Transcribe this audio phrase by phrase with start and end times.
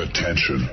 [0.00, 0.70] Attention.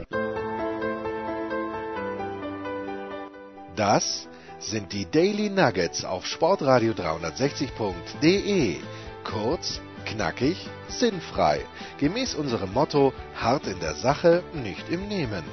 [3.76, 4.30] Das
[4.60, 8.78] sind die Daily Nuggets auf Sportradio 360.de.
[9.26, 11.60] Kurz, knackig, sinnfrei.
[11.98, 15.44] Gemäß unserem Motto: hart in der Sache, nicht im Nehmen.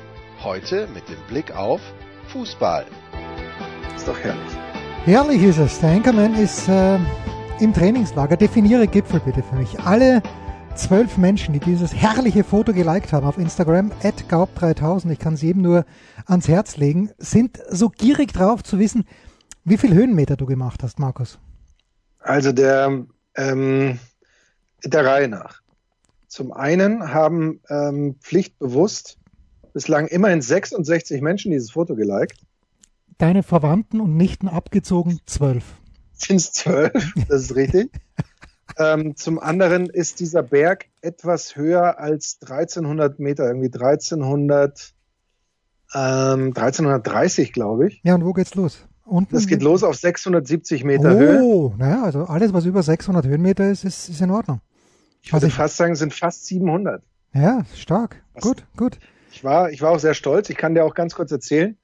[0.45, 1.81] Heute mit dem Blick auf
[2.29, 2.87] Fußball.
[3.97, 4.53] Ist doch herrlich.
[5.05, 5.81] Herrlich ist es.
[5.81, 6.99] Der Anchorman ist äh,
[7.59, 8.37] im Trainingslager.
[8.37, 9.81] Definiere Gipfel bitte für mich.
[9.81, 10.23] Alle
[10.77, 15.43] zwölf Menschen, die dieses herrliche Foto geliked haben auf Instagram, at gaub3000, ich kann es
[15.43, 15.85] jedem nur
[16.27, 19.05] ans Herz legen, sind so gierig drauf zu wissen,
[19.65, 21.39] wie viel Höhenmeter du gemacht hast, Markus.
[22.19, 23.99] Also der, ähm,
[24.85, 25.61] der Reihe nach.
[26.27, 29.19] Zum einen haben ähm, pflichtbewusst
[29.73, 32.41] bislang immerhin 66 Menschen dieses Foto geliked.
[33.19, 35.65] Deine Verwandten und Nichten abgezogen zwölf.
[36.13, 37.13] Sind es zwölf?
[37.29, 37.91] Das ist richtig.
[38.79, 44.95] ähm, zum anderen ist dieser Berg etwas höher als 1300 Meter, irgendwie 1300,
[45.95, 48.01] ähm, 1330, glaube ich.
[48.05, 48.87] Ja, und wo geht's los?
[49.05, 51.43] Unten das geht los auf 670 Meter oh, Höhe.
[51.43, 54.61] Oh, naja, also alles, was über 600 Höhenmeter ist, ist, ist in Ordnung.
[55.23, 57.03] Ich würde also fast sagen, sind fast 700.
[57.35, 58.23] Ja, stark.
[58.33, 58.43] Was?
[58.43, 58.99] Gut, gut.
[59.33, 60.49] Ich war, ich war auch sehr stolz.
[60.49, 61.77] Ich kann dir auch ganz kurz erzählen,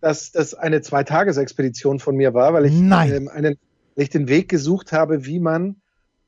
[0.00, 3.58] dass das eine Zweitagesexpedition von mir war, weil ich, ähm, einen,
[3.94, 5.76] weil ich den Weg gesucht habe, wie man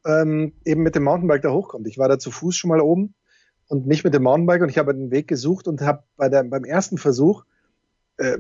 [0.04, 1.86] ähm, eben mit dem Mountainbike da hochkommt.
[1.86, 3.14] Ich war da zu Fuß schon mal oben
[3.68, 6.44] und nicht mit dem Mountainbike und ich habe den Weg gesucht und habe bei der,
[6.44, 7.44] beim ersten Versuch
[8.18, 8.38] äh,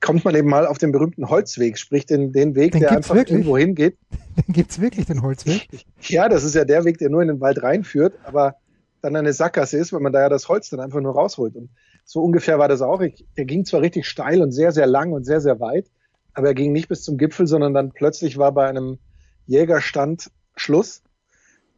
[0.00, 3.14] kommt man eben mal auf den berühmten Holzweg, sprich den, den Weg, den der einfach
[3.14, 3.38] wirklich?
[3.38, 3.98] irgendwo hingeht.
[4.34, 5.68] Den gibt's wirklich, den Holzweg?
[6.00, 8.56] Ja, das ist ja der Weg, der nur in den Wald reinführt, aber
[9.02, 11.54] dann eine Sackgasse ist, weil man da ja das Holz dann einfach nur rausholt.
[11.54, 11.68] Und
[12.06, 13.02] so ungefähr war das auch.
[13.02, 15.90] Ich, der ging zwar richtig steil und sehr, sehr lang und sehr, sehr weit,
[16.32, 18.98] aber er ging nicht bis zum Gipfel, sondern dann plötzlich war bei einem
[19.46, 20.30] Jägerstand
[20.62, 21.02] Schluss.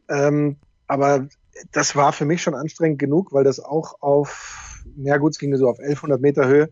[0.09, 1.27] Ähm, aber
[1.71, 5.55] das war für mich schon anstrengend genug, weil das auch auf, ja gut, es ging
[5.55, 6.69] so auf 1100 Meter Höhe.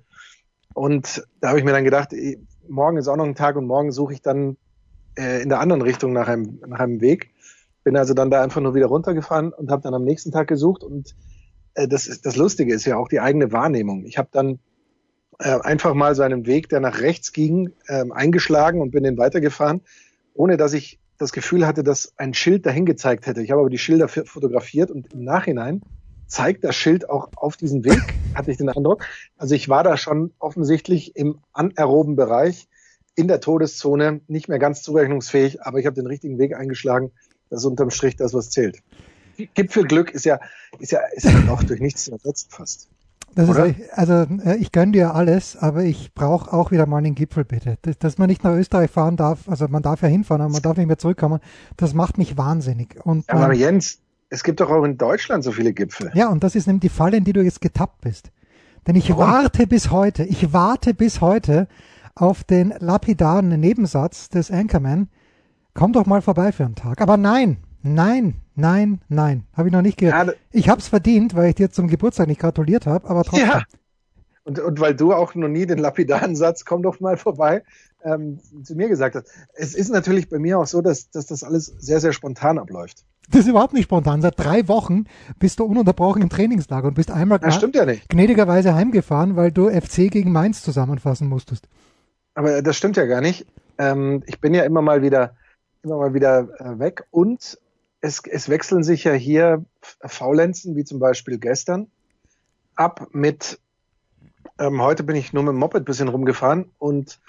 [0.73, 3.65] Und da habe ich mir dann gedacht, eh, morgen ist auch noch ein Tag und
[3.65, 4.57] morgen suche ich dann
[5.17, 7.31] äh, in der anderen Richtung nach einem, nach einem Weg.
[7.83, 10.83] Bin also dann da einfach nur wieder runtergefahren und habe dann am nächsten Tag gesucht.
[10.83, 11.15] Und
[11.75, 14.05] äh, das, ist, das Lustige ist ja auch die eigene Wahrnehmung.
[14.05, 14.59] Ich habe dann
[15.39, 19.17] äh, einfach mal so einen Weg, der nach rechts ging, äh, eingeschlagen und bin den
[19.17, 19.81] weitergefahren,
[20.33, 23.41] ohne dass ich das Gefühl hatte, dass ein Schild dahin gezeigt hätte.
[23.41, 25.81] Ich habe aber die Schilder fotografiert und im Nachhinein
[26.27, 28.01] zeigt das Schild auch auf diesen Weg,
[28.35, 29.05] hatte ich den Eindruck.
[29.37, 32.67] Also ich war da schon offensichtlich im anaeroben Bereich
[33.15, 37.11] in der Todeszone, nicht mehr ganz zurechnungsfähig, aber ich habe den richtigen Weg eingeschlagen.
[37.49, 38.81] Das ist unterm Strich das, was zählt.
[39.53, 40.39] Gipfelglück ist ja,
[40.79, 42.89] ist ja, ist ja auch durch nichts ersetzt fast.
[43.35, 43.57] Das ist,
[43.91, 44.13] also
[44.45, 47.77] äh, ich gönne dir alles, aber ich brauche auch wieder mal einen Gipfel, bitte.
[47.81, 50.61] Dass, dass, man nicht nach Österreich fahren darf, also man darf ja hinfahren, aber man
[50.61, 51.39] darf nicht mehr zurückkommen,
[51.77, 53.03] das macht mich wahnsinnig.
[53.03, 53.99] Und ja, aber Jens,
[54.29, 56.11] es gibt doch auch in Deutschland so viele Gipfel.
[56.13, 58.31] Ja, und das ist nämlich die Falle, in die du jetzt getappt bist.
[58.87, 59.23] Denn ich Warum?
[59.25, 61.67] warte bis heute, ich warte bis heute
[62.15, 65.07] auf den lapidaren Nebensatz des Anchorman.
[65.73, 67.01] Komm doch mal vorbei für einen Tag.
[67.01, 70.27] Aber nein, nein, Nein, nein, habe ich noch nicht gehört.
[70.27, 73.47] Ja, ich habe es verdient, weil ich dir zum Geburtstag nicht gratuliert habe, aber trotzdem.
[73.47, 73.63] Ja.
[74.45, 77.63] Und, und weil du auch noch nie den lapidaren Satz, komm doch mal vorbei,
[78.03, 79.27] ähm, zu mir gesagt hast.
[79.53, 83.05] Es ist natürlich bei mir auch so, dass, dass das alles sehr, sehr spontan abläuft.
[83.31, 84.21] Das ist überhaupt nicht spontan.
[84.21, 85.05] Seit drei Wochen
[85.39, 88.09] bist du ununterbrochen im Trainingslager und bist einmal das stimmt ja nicht.
[88.09, 91.69] gnädigerweise heimgefahren, weil du FC gegen Mainz zusammenfassen musstest.
[92.35, 93.45] Aber das stimmt ja gar nicht.
[93.77, 95.35] Ähm, ich bin ja immer mal wieder,
[95.83, 97.57] immer mal wieder äh, weg und
[98.03, 101.87] es, es wechseln sich ja hier Faulenzen, wie zum Beispiel gestern,
[102.75, 103.59] ab mit,
[104.59, 107.19] ähm, heute bin ich nur mit dem Moped bisschen rumgefahren und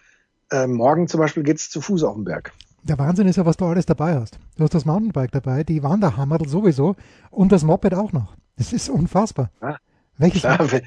[0.50, 2.52] äh, morgen zum Beispiel geht's zu Fuß auf den Berg.
[2.82, 4.40] Der Wahnsinn ist ja, was du alles dabei hast.
[4.56, 6.96] Du hast das Mountainbike dabei, die Wanderhammerl sowieso
[7.30, 8.34] und das Moped auch noch.
[8.56, 9.50] Das ist unfassbar.
[9.62, 9.78] Ja,
[10.18, 10.82] welches, klar, wenn,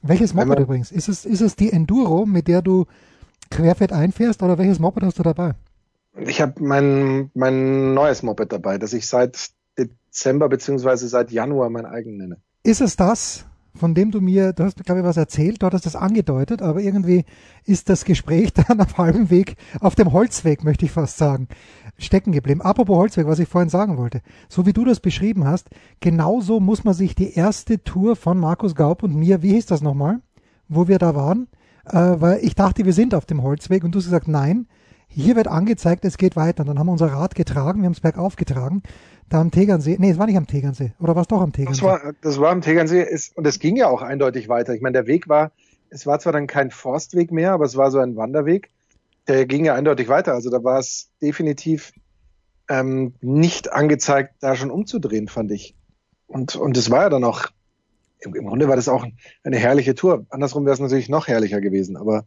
[0.00, 0.90] welches Moped übrigens?
[0.90, 2.86] Ist es, ist es die Enduro, mit der du
[3.50, 5.52] querfett einfährst oder welches Moped hast du dabei?
[6.16, 11.86] Ich habe mein, mein neues Moped dabei, das ich seit Dezember beziehungsweise seit Januar mein
[11.86, 12.38] eigen nenne.
[12.62, 15.66] Ist es das, von dem du mir, du hast mir glaube ich was erzählt, du
[15.66, 17.24] hattest das angedeutet, aber irgendwie
[17.64, 21.48] ist das Gespräch dann auf halbem Weg, auf dem Holzweg möchte ich fast sagen,
[21.96, 22.60] stecken geblieben.
[22.60, 24.20] Apropos Holzweg, was ich vorhin sagen wollte.
[24.48, 25.68] So wie du das beschrieben hast,
[26.00, 29.80] genauso muss man sich die erste Tour von Markus Gaub und mir, wie hieß das
[29.80, 30.20] nochmal,
[30.68, 31.48] wo wir da waren,
[31.86, 34.66] äh, weil ich dachte, wir sind auf dem Holzweg und du hast gesagt, nein,
[35.10, 36.62] hier wird angezeigt, es geht weiter.
[36.62, 38.82] Und dann haben wir unser Rad getragen, wir haben es bergauf getragen.
[39.28, 41.82] Da am Tegernsee, nee, es war nicht am Tegernsee, oder war es doch am Tegernsee?
[41.82, 44.74] Das war, das war am Tegernsee ist, und es ging ja auch eindeutig weiter.
[44.74, 45.52] Ich meine, der Weg war,
[45.88, 48.70] es war zwar dann kein Forstweg mehr, aber es war so ein Wanderweg.
[49.28, 50.34] Der ging ja eindeutig weiter.
[50.34, 51.92] Also da war es definitiv
[52.68, 55.76] ähm, nicht angezeigt, da schon umzudrehen, fand ich.
[56.26, 57.50] Und, und es war ja dann auch
[58.20, 59.06] im, im Grunde war das auch
[59.44, 60.26] eine herrliche Tour.
[60.30, 62.24] Andersrum wäre es natürlich noch herrlicher gewesen, aber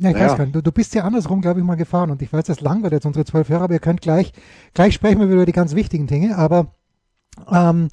[0.00, 0.30] ja, ich naja.
[0.30, 0.56] weiß gar nicht.
[0.56, 3.04] Du, du bist ja andersrum, glaube ich, mal gefahren und ich weiß, das langweilt jetzt
[3.04, 4.32] unsere zwölf Hörer, aber ihr könnt gleich,
[4.72, 6.74] gleich sprechen wir über die ganz wichtigen Dinge, aber
[7.52, 7.88] ähm,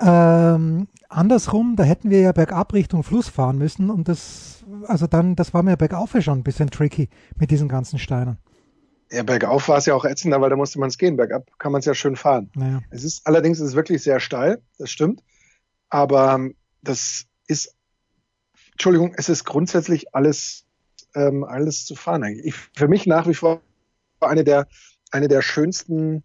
[0.00, 5.34] ähm, andersrum, da hätten wir ja bergab Richtung Fluss fahren müssen und das, also dann,
[5.34, 8.38] das war mir bergauf ja schon ein bisschen tricky mit diesen ganzen Steinen.
[9.10, 11.16] Ja, bergauf war es ja auch ätzender, weil da musste man es gehen.
[11.16, 12.50] Bergab kann man es ja schön fahren.
[12.54, 12.82] Naja.
[12.90, 15.22] Es ist allerdings es ist wirklich sehr steil, das stimmt.
[15.88, 16.40] Aber
[16.82, 17.74] das ist,
[18.72, 20.65] Entschuldigung, es ist grundsätzlich alles
[21.16, 22.22] ähm, alles zu fahren.
[22.24, 23.62] Ich, für mich nach wie vor
[24.20, 24.68] eine der,
[25.10, 26.22] eine der schönsten,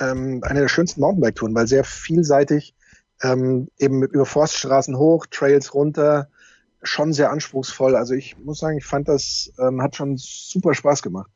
[0.00, 2.74] ähm, eine der schönsten Mountainbike-Touren, weil sehr vielseitig
[3.22, 6.28] ähm, eben über Forststraßen hoch, Trails runter,
[6.82, 7.96] schon sehr anspruchsvoll.
[7.96, 11.30] Also ich muss sagen, ich fand das, ähm, hat schon super Spaß gemacht.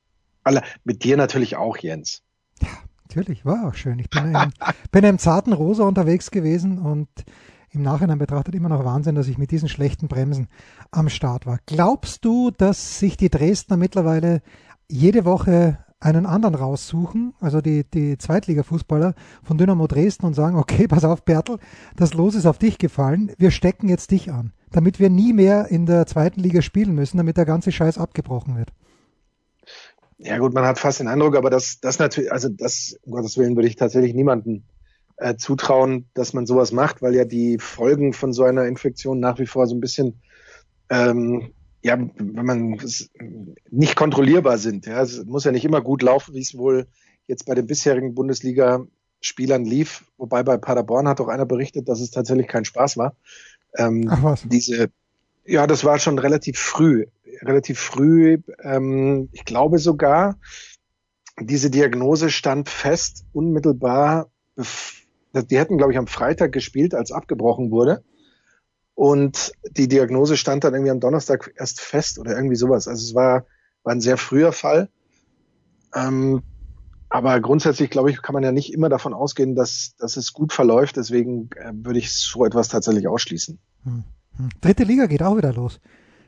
[0.45, 2.23] Alle, mit dir natürlich auch, Jens.
[2.61, 2.69] Ja,
[3.03, 3.99] natürlich, war auch schön.
[4.01, 4.53] Ich bin, im,
[4.91, 7.09] bin im zarten Rosa unterwegs gewesen und
[7.73, 10.49] im Nachhinein betrachtet immer noch Wahnsinn, dass ich mit diesen schlechten Bremsen
[10.91, 11.59] am Start war.
[11.67, 14.43] Glaubst du, dass sich die Dresdner mittlerweile
[14.89, 20.87] jede Woche einen anderen raussuchen, also die, die Zweitliga-Fußballer von Dynamo Dresden und sagen, okay,
[20.89, 21.59] pass auf, Bertel,
[21.97, 25.69] das Los ist auf dich gefallen, wir stecken jetzt dich an, damit wir nie mehr
[25.69, 28.73] in der zweiten Liga spielen müssen, damit der ganze Scheiß abgebrochen wird.
[30.19, 33.39] Ja gut, man hat fast den Eindruck, aber das, das natürlich, also das, um Gottes
[33.39, 34.65] Willen, würde ich tatsächlich niemanden
[35.23, 39.39] äh, zutrauen, dass man sowas macht, weil ja die Folgen von so einer Infektion nach
[39.39, 40.21] wie vor so ein bisschen,
[40.91, 41.53] ähm,
[41.83, 42.81] ja, wenn man
[43.71, 44.87] nicht kontrollierbar sind.
[44.87, 46.87] Ja, es muss ja nicht immer gut laufen, wie es wohl
[47.27, 50.05] jetzt bei den bisherigen Bundesliga-Spielern lief.
[50.19, 53.17] Wobei bei Paderborn hat auch einer berichtet, dass es tatsächlich kein Spaß war.
[53.77, 54.43] Ähm, Ach was.
[54.49, 54.91] Diese,
[55.45, 57.07] ja, das war schon relativ früh,
[57.43, 58.39] relativ früh.
[58.63, 60.39] Ähm, ich glaube sogar,
[61.41, 64.31] diese Diagnose stand fest unmittelbar
[65.33, 68.03] die hätten, glaube ich, am Freitag gespielt, als abgebrochen wurde.
[68.95, 72.89] Und die Diagnose stand dann irgendwie am Donnerstag erst fest oder irgendwie sowas.
[72.89, 73.47] Also es war,
[73.83, 74.91] war ein sehr früher Fall.
[75.95, 76.43] Ähm,
[77.09, 80.53] aber grundsätzlich, glaube ich, kann man ja nicht immer davon ausgehen, dass, dass es gut
[80.53, 80.97] verläuft.
[80.97, 83.59] Deswegen äh, würde ich so etwas tatsächlich ausschließen.
[83.85, 84.05] Hm.
[84.37, 84.49] Hm.
[84.61, 85.81] Dritte Liga geht auch wieder los.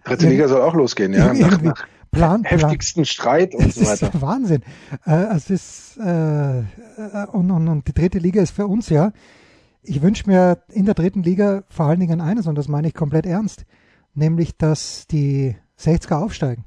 [0.05, 1.33] Dritte Liga soll auch losgehen, ja.
[1.35, 3.07] Nach, nach, Plan, heftigsten Plan.
[3.07, 4.15] Streit und es so weiter.
[4.15, 4.63] Ist Wahnsinn.
[5.07, 6.63] Äh, es ist äh, äh,
[7.33, 9.13] und, und, und die dritte Liga ist für uns ja.
[9.83, 12.95] Ich wünsche mir in der dritten Liga vor allen Dingen eines, und das meine ich
[12.95, 13.67] komplett ernst,
[14.15, 16.65] nämlich, dass die 60er aufsteigen.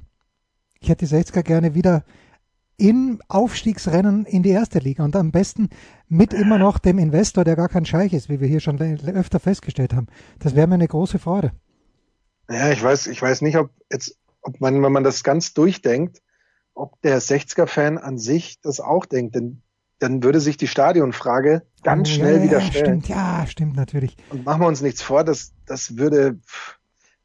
[0.80, 2.04] Ich hätte die 60er gerne wieder
[2.76, 5.68] im Aufstiegsrennen in die erste Liga und am besten
[6.08, 9.40] mit immer noch dem Investor, der gar kein Scheich ist, wie wir hier schon öfter
[9.40, 10.06] festgestellt haben.
[10.38, 11.50] Das wäre mir eine große Freude.
[12.48, 14.16] Ja, ich weiß, ich weiß nicht, ob jetzt
[14.48, 16.22] ob man, wenn man das ganz durchdenkt,
[16.74, 19.34] ob der 60er-Fan an sich das auch denkt.
[19.34, 19.62] Denn
[19.98, 23.02] dann würde sich die Stadionfrage ganz oh, schnell ja, wieder stellen.
[23.02, 24.16] Stimmt, ja, stimmt natürlich.
[24.30, 26.38] Und machen wir uns nichts vor, das, das würde,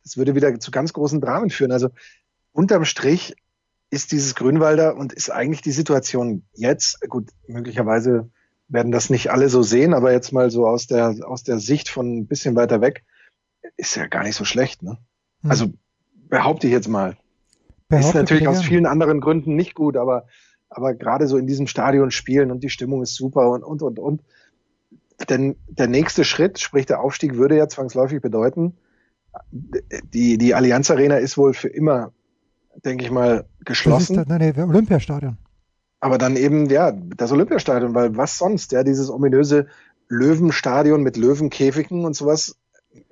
[0.04, 1.72] das würde wieder zu ganz großen Dramen führen.
[1.72, 1.90] Also
[2.52, 3.36] unterm Strich
[3.90, 8.32] ist dieses Grünwalder und ist eigentlich die Situation jetzt, gut, möglicherweise
[8.68, 11.88] werden das nicht alle so sehen, aber jetzt mal so aus der, aus der Sicht
[11.88, 13.06] von ein bisschen weiter weg,
[13.78, 14.98] ist ja gar nicht so schlecht, ne?
[15.44, 15.52] Hm.
[15.52, 15.74] Also
[16.34, 17.16] behaupte ich jetzt mal.
[17.90, 20.26] Behaupte ist natürlich aus vielen anderen Gründen nicht gut, aber,
[20.68, 24.00] aber gerade so in diesem Stadion spielen und die Stimmung ist super und, und, und,
[24.00, 24.24] und.
[25.30, 28.76] Denn der nächste Schritt, sprich der Aufstieg, würde ja zwangsläufig bedeuten,
[29.52, 32.14] die, die Allianz Arena ist wohl für immer,
[32.84, 34.16] denke ich mal, geschlossen.
[34.16, 35.38] Das ist, nein, nein, Olympiastadion.
[36.00, 39.68] Aber dann eben, ja, das Olympiastadion, weil was sonst, ja, dieses ominöse
[40.10, 42.58] Löwenstadion mit Löwenkäfigen und sowas,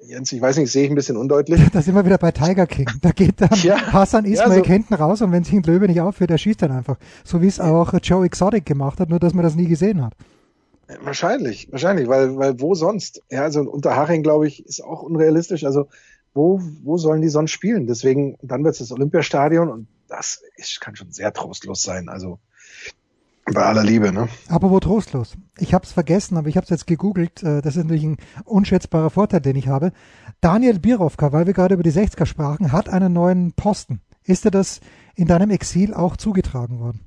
[0.04, 1.62] Jens, ich weiß nicht, sehe ich ein bisschen undeutlich.
[1.74, 2.88] Da sind wir wieder bei Tiger King.
[3.02, 4.70] Da geht dann ja, Hassan Ismail ja, so.
[4.70, 6.98] hinten raus und wenn sich ein Löwe nicht aufführt, der schießt dann einfach.
[7.24, 10.14] So wie es auch Joe Exotic gemacht hat, nur dass man das nie gesehen hat.
[11.04, 13.22] Wahrscheinlich, wahrscheinlich, weil, weil wo sonst?
[13.30, 15.64] Ja, also Unterhaching, glaube ich, ist auch unrealistisch.
[15.64, 15.88] Also
[16.34, 17.88] wo, wo sollen die sonst spielen?
[17.88, 22.10] Deswegen, dann wird es das Olympiastadion und das ist, kann schon sehr trostlos sein.
[22.10, 22.40] Also
[23.52, 24.28] bei aller Liebe, ne?
[24.48, 25.36] Aber wo trostlos?
[25.58, 27.44] Ich habe es vergessen, aber ich habe es jetzt gegoogelt.
[27.44, 29.92] Äh, das ist natürlich ein unschätzbarer Vorteil, den ich habe.
[30.42, 34.02] Daniel Birovka, weil wir gerade über die 60er sprachen, hat einen neuen Posten.
[34.24, 34.82] Ist dir das
[35.16, 37.02] in deinem Exil auch zugetragen worden?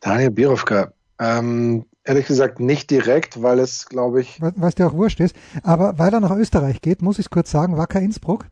[0.00, 4.40] Daniel Birovka, ähm, ehrlich gesagt nicht direkt, weil es, glaube ich...
[4.40, 5.34] Weil es dir auch wurscht ist.
[5.62, 8.46] Aber weil er nach Österreich geht, muss ich es kurz sagen, Wacker Innsbruck.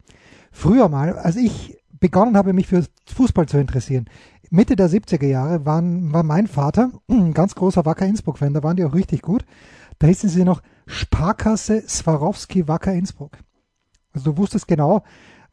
[0.50, 4.06] Früher mal, als ich begonnen habe, mich für Fußball zu interessieren,
[4.52, 8.76] Mitte der 70er Jahre waren, war mein Vater ein ganz großer Wacker Innsbruck-Fan, da waren
[8.76, 9.46] die auch richtig gut.
[9.98, 13.38] Da hießen sie noch Sparkasse Swarovski Wacker Innsbruck.
[14.12, 15.04] Also du wusstest genau,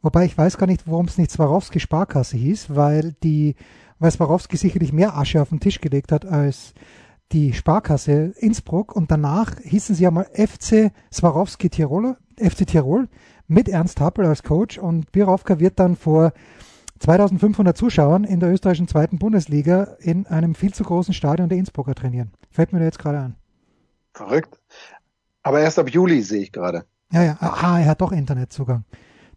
[0.02, 3.54] wobei ich weiß gar nicht, warum es nicht Swarovski Sparkasse hieß, weil die,
[3.98, 6.74] weil Swarovski sicherlich mehr Asche auf den Tisch gelegt hat als
[7.32, 13.08] die Sparkasse Innsbruck und danach hießen sie ja mal FC Swarovski Tiroler, FC Tirol
[13.46, 16.34] mit Ernst Happel als Coach und Birovka wird dann vor
[17.00, 21.94] 2500 Zuschauern in der österreichischen zweiten Bundesliga in einem viel zu großen Stadion der Innsbrucker
[21.94, 22.30] trainieren.
[22.50, 23.36] Fällt mir da jetzt gerade an.
[24.12, 24.60] Verrückt.
[25.42, 26.84] Aber erst ab Juli sehe ich gerade.
[27.10, 27.36] Ja, ja.
[27.40, 28.84] Ah, er hat doch Internetzugang.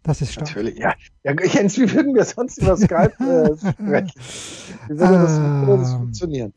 [0.02, 0.48] Das ist stark.
[0.48, 0.92] Natürlich, ja.
[1.22, 4.12] ja Jens, wie würden wir sonst über Skype äh, sprechen?
[4.88, 6.52] Wie würde das, würde das Ähm, funktionieren?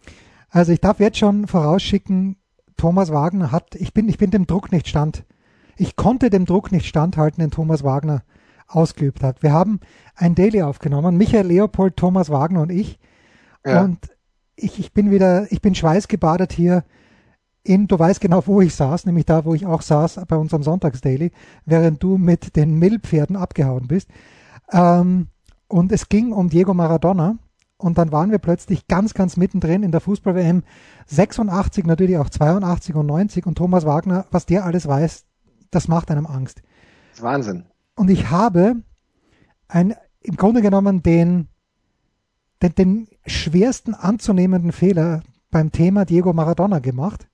[0.50, 2.36] Also ich darf jetzt schon vorausschicken,
[2.76, 5.24] Thomas Wagner hat, ich bin, ich bin dem Druck nicht stand.
[5.78, 8.24] Ich konnte dem Druck nicht standhalten, den Thomas Wagner
[8.68, 9.44] ausgeübt hat.
[9.44, 9.80] Wir haben
[10.16, 13.00] ein Daily aufgenommen, Michael Leopold, Thomas Wagner und ich.
[13.66, 13.84] Ja.
[13.84, 14.00] Und
[14.56, 16.84] ich, ich bin wieder, ich bin schweißgebadet hier
[17.64, 20.64] in, du weißt genau, wo ich saß, nämlich da, wo ich auch saß bei unserem
[20.64, 21.32] Sonntagsdaily,
[21.66, 24.10] während du mit den Millpferden abgehauen bist.
[24.72, 25.28] Ähm,
[25.68, 27.38] und es ging um Diego Maradona.
[27.80, 30.64] Und dann waren wir plötzlich ganz, ganz mittendrin in der Fußball-WM
[31.06, 33.46] 86, natürlich auch 82 und 90.
[33.46, 35.26] Und Thomas Wagner, was der alles weiß,
[35.70, 36.64] das macht einem Angst.
[37.12, 37.66] Das ist Wahnsinn.
[37.98, 38.76] Und ich habe
[39.68, 41.48] ein, im Grunde genommen den,
[42.62, 47.28] den, den schwersten anzunehmenden Fehler beim Thema Diego Maradona gemacht.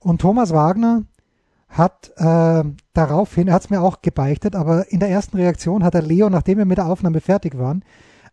[0.00, 1.04] Und Thomas Wagner
[1.68, 5.94] hat äh, daraufhin, er hat es mir auch gebeichtet, aber in der ersten Reaktion hat
[5.94, 7.84] er Leo, nachdem wir mit der Aufnahme fertig waren,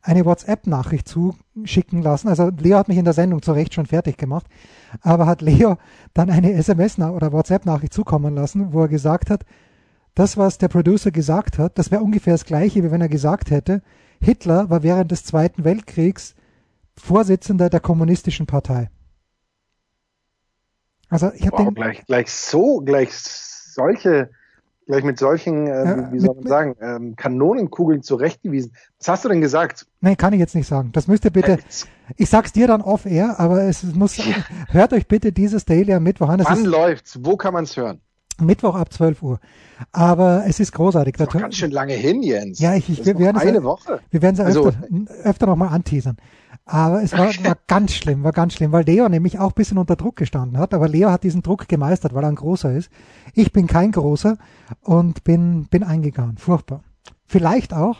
[0.01, 2.29] eine WhatsApp-Nachricht zuschicken lassen.
[2.29, 4.47] Also Leo hat mich in der Sendung zu Recht schon fertig gemacht,
[5.01, 5.77] aber hat Leo
[6.15, 9.45] dann eine SMS- oder WhatsApp-Nachricht zukommen lassen, wo er gesagt hat,
[10.17, 13.51] das, was der Producer gesagt hat, das wäre ungefähr das gleiche, wie wenn er gesagt
[13.51, 13.83] hätte,
[14.19, 16.33] Hitler war während des Zweiten Weltkriegs
[16.99, 18.89] Vorsitzender der kommunistischen Partei.
[21.09, 24.31] Also ich habe Wow, den, gleich, gleich so, gleich solche,
[24.87, 28.73] gleich mit solchen, äh, Ja, wie, soll mit- man sagen, ähm, Kanonenkugeln zurechtgewiesen.
[28.97, 29.85] Was hast du denn gesagt?
[30.01, 30.91] nee, kann ich jetzt nicht sagen.
[30.93, 31.59] Das müsst ihr bitte,
[32.15, 34.17] ich sag's dir dann off-air, aber es muss,
[34.71, 36.39] hört euch bitte dieses Daily am Mittwoch an.
[36.39, 37.19] Es Wann ist läuft's?
[37.21, 38.01] Wo kann man es hören?
[38.41, 39.39] Mittwoch ab 12 Uhr.
[39.91, 41.15] Aber es ist großartig.
[41.17, 42.59] Das ist ganz schön lange hin, Jens.
[42.59, 43.99] Ja, ich- ich- wir werden es- eine Woche.
[44.09, 44.83] Wir werden es Also- öfter,
[45.23, 46.17] öfter nochmal anteasern.
[46.65, 49.77] Aber es war, war ganz schlimm, war ganz schlimm, weil Leo nämlich auch ein bisschen
[49.77, 50.73] unter Druck gestanden hat.
[50.73, 52.89] Aber Leo hat diesen Druck gemeistert, weil er ein großer ist.
[53.33, 54.37] Ich bin kein großer
[54.81, 56.37] und bin, bin eingegangen.
[56.37, 56.83] Furchtbar.
[57.25, 57.97] Vielleicht auch.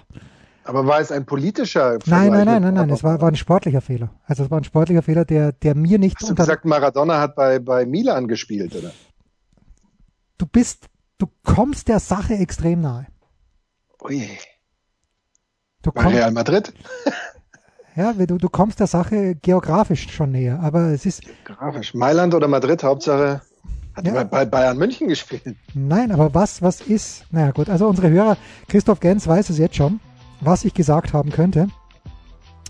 [0.66, 2.90] Aber war es ein politischer Nein, Vergleich nein, nein, mit nein, nein.
[2.90, 4.10] Es war, war ein sportlicher Fehler.
[4.26, 7.36] Also es war ein sportlicher Fehler, der, der mir nicht Hast du gesagt, Maradona hat
[7.36, 8.92] bei, bei Milan gespielt, oder?
[10.38, 13.08] Du bist, du kommst der Sache extrem nahe.
[14.04, 14.28] Ui,
[15.82, 16.74] Du kommst, Real Madrid?
[17.96, 20.60] ja, du, du kommst der Sache geografisch schon näher.
[20.62, 21.94] Aber es ist, Grafisch.
[21.94, 23.42] Mailand oder Madrid, Hauptsache
[23.96, 24.24] hat Ja.
[24.26, 25.56] bei, Bayern München gespielt.
[25.74, 27.26] Nein, aber was, was ist?
[27.32, 30.00] Naja gut, also unsere Hörer, Christoph Gens weiß es jetzt schon,
[30.42, 31.70] was ich gesagt haben könnte.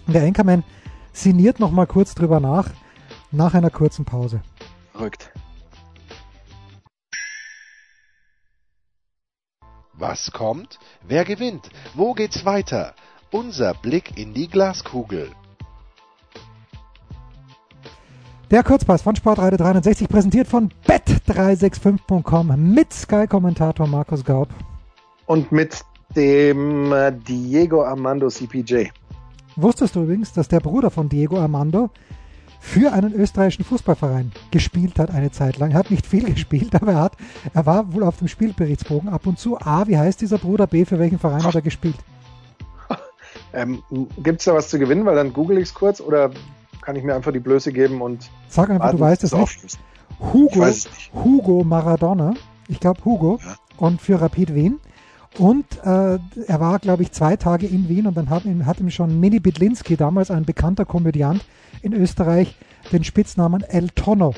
[0.08, 0.64] Der Anchorman
[1.12, 2.70] sinniert noch mal kurz drüber nach,
[3.32, 4.42] nach einer kurzen Pause.
[4.94, 5.32] Verrückt.
[10.00, 10.78] Was kommt?
[11.08, 11.72] Wer gewinnt?
[11.96, 12.94] Wo geht's weiter?
[13.32, 15.32] Unser Blick in die Glaskugel.
[18.52, 24.50] Der Kurzpass von Sportradio 360 präsentiert von bet365.com mit Sky-Kommentator Markus Gaub.
[25.26, 25.82] Und mit
[26.16, 28.90] dem äh, Diego Armando CPJ.
[29.56, 31.90] Wusstest du übrigens, dass der Bruder von Diego Armando
[32.60, 35.72] für einen österreichischen Fußballverein gespielt hat eine Zeit lang.
[35.72, 37.14] Er hat nicht viel gespielt, aber er hat,
[37.54, 39.60] er war wohl auf dem Spielberichtsbogen ab und zu.
[39.60, 40.68] A, wie heißt dieser Bruder?
[40.68, 41.98] B, für welchen Verein hat er gespielt?
[43.54, 43.82] Ähm,
[44.18, 45.06] Gibt es da was zu gewinnen?
[45.06, 46.32] Weil dann google ich es kurz oder
[46.82, 49.78] kann ich mir einfach die Blöße geben und Sag einfach, warten, du weißt es nicht.
[50.20, 51.14] Hugo, es nicht.
[51.14, 52.34] Hugo Maradona.
[52.68, 53.40] Ich glaube Hugo.
[53.44, 53.56] Ja.
[53.78, 54.80] Und für Rapid Wien.
[55.38, 56.18] Und äh,
[56.48, 59.20] er war, glaube ich, zwei Tage in Wien und dann hat ihm, hat ihm schon
[59.20, 61.46] Mini Bidlinski, damals ein bekannter Komödiant
[61.82, 62.56] in Österreich,
[62.92, 64.34] den Spitznamen El Tonno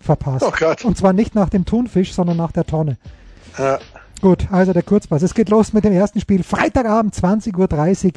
[0.00, 0.44] verpasst.
[0.46, 0.84] Oh Gott.
[0.84, 2.96] Und zwar nicht nach dem Thunfisch, sondern nach der Tonne.
[3.58, 3.78] Äh,
[4.22, 5.22] Gut, also der Kurzpass.
[5.22, 6.44] Es geht los mit dem ersten Spiel.
[6.44, 8.12] Freitagabend, 20.30 Uhr.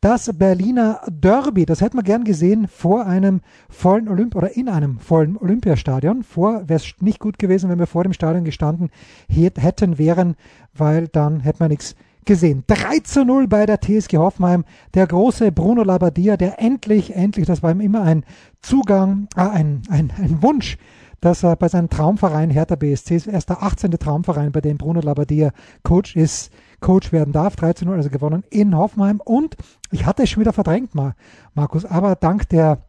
[0.00, 1.64] Das Berliner Derby.
[1.64, 6.24] Das hätten wir gern gesehen vor einem vollen Olymp oder in einem vollen Olympiastadion.
[6.24, 8.90] Vor wäre es nicht gut gewesen, wenn wir vor dem Stadion gestanden
[9.30, 10.34] hätt- hätten wären,
[10.76, 11.94] weil dann hätten wir nichts
[12.24, 12.64] gesehen.
[12.66, 14.64] 3 zu 0 bei der TSG Hoffenheim.
[14.94, 18.24] Der große Bruno Labbadia, der endlich, endlich, das war ihm immer ein
[18.60, 20.78] Zugang, äh, ein, ein, ein Wunsch,
[21.24, 23.92] dass er bei seinem Traumverein Hertha BSC ist erst der 18.
[23.92, 25.52] Traumverein, bei dem Bruno Labbadia
[25.82, 27.56] Coach ist, Coach werden darf.
[27.56, 29.22] 13 0 also gewonnen in Hoffenheim.
[29.24, 29.56] Und
[29.90, 31.14] ich hatte es schon wieder verdrängt, Mar-
[31.54, 32.82] Markus, aber dank der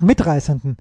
[0.00, 0.76] mitreißenden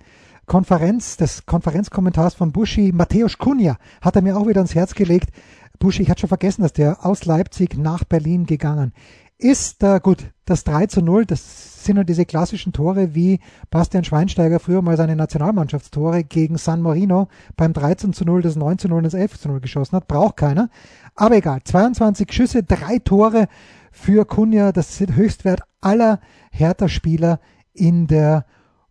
[0.48, 5.30] Konferenz, des Konferenzkommentars von Buschi, Matthäus Kunja, hat er mir auch wieder ans Herz gelegt.
[5.77, 8.92] Buschi, ich hatte schon vergessen, dass der aus Leipzig nach Berlin gegangen.
[9.38, 13.39] Ist, äh, gut, das 3 zu 0, das sind nur diese klassischen Tore, wie
[13.70, 18.77] Bastian Schweinsteiger früher mal seine Nationalmannschaftstore gegen San Marino beim 13 zu 0, das 9
[18.79, 20.08] zu 0 und das 11 zu 0 geschossen hat.
[20.08, 20.70] Braucht keiner.
[21.15, 23.48] Aber egal, 22 Schüsse, drei Tore
[23.91, 26.20] für Kunja, das ist Höchstwert aller
[26.51, 27.39] Hertha-Spieler
[27.74, 28.46] in der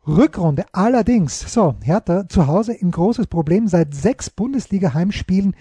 [0.06, 0.64] Rückrunde.
[0.72, 5.54] Allerdings, so, Hertha zu Hause ein großes Problem seit sechs Bundesliga-Heimspielen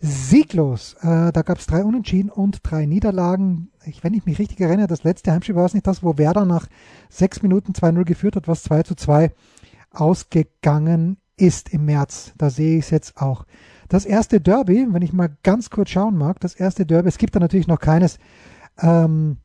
[0.00, 0.94] sieglos.
[1.00, 3.70] Äh, da gab es drei Unentschieden und drei Niederlagen.
[3.84, 6.44] Ich, wenn ich mich richtig erinnere, das letzte Heimspiel war es nicht das, wo Werder
[6.44, 6.66] nach
[7.08, 9.32] sechs Minuten 2-0 geführt hat, was 2 zu 2
[9.90, 12.32] ausgegangen ist im März.
[12.36, 13.46] Da sehe ich es jetzt auch.
[13.88, 17.36] Das erste Derby, wenn ich mal ganz kurz schauen mag, das erste Derby, es gibt
[17.36, 18.18] da natürlich noch keines
[18.80, 19.38] ähm,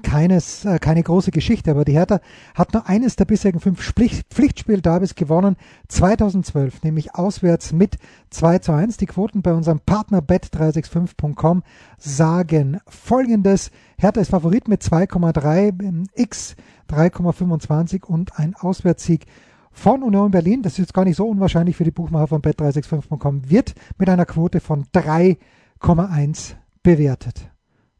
[0.00, 2.20] keines, äh, keine große Geschichte, aber die Hertha
[2.54, 5.56] hat nur eines der bisherigen fünf Pflichtspiel-Derbys gewonnen,
[5.88, 7.98] 2012, nämlich auswärts mit
[8.30, 8.96] 2 zu 1.
[8.96, 11.62] Die Quoten bei unserem Partner bet365.com
[11.98, 13.70] sagen folgendes.
[13.98, 16.56] Hertha ist Favorit mit 2,3, X
[16.88, 19.26] 3,25 und ein Auswärtssieg
[19.72, 23.50] von Union Berlin, das ist jetzt gar nicht so unwahrscheinlich für die Buchmacher von bet365.com,
[23.50, 27.50] wird mit einer Quote von 3,1 bewertet.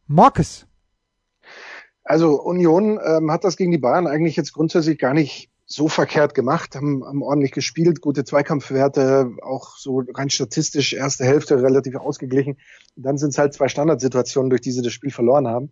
[0.06, 0.66] Marcus.
[2.04, 6.35] Also Union ähm, hat das gegen die Bayern eigentlich jetzt grundsätzlich gar nicht so verkehrt
[6.35, 12.59] gemacht, haben, haben ordentlich gespielt, gute Zweikampfwerte, auch so rein statistisch erste Hälfte relativ ausgeglichen.
[12.97, 15.71] dann sind es halt zwei Standardsituationen, durch die sie das Spiel verloren haben.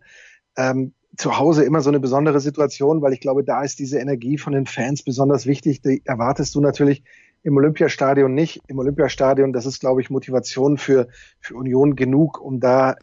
[0.57, 4.37] Ähm, zu Hause immer so eine besondere Situation, weil ich glaube, da ist diese Energie
[4.37, 5.81] von den Fans besonders wichtig.
[5.81, 7.03] Die erwartest du natürlich
[7.43, 8.61] im Olympiastadion nicht.
[8.67, 11.07] Im Olympiastadion, das ist, glaube ich, Motivation für,
[11.39, 12.95] für Union genug, um da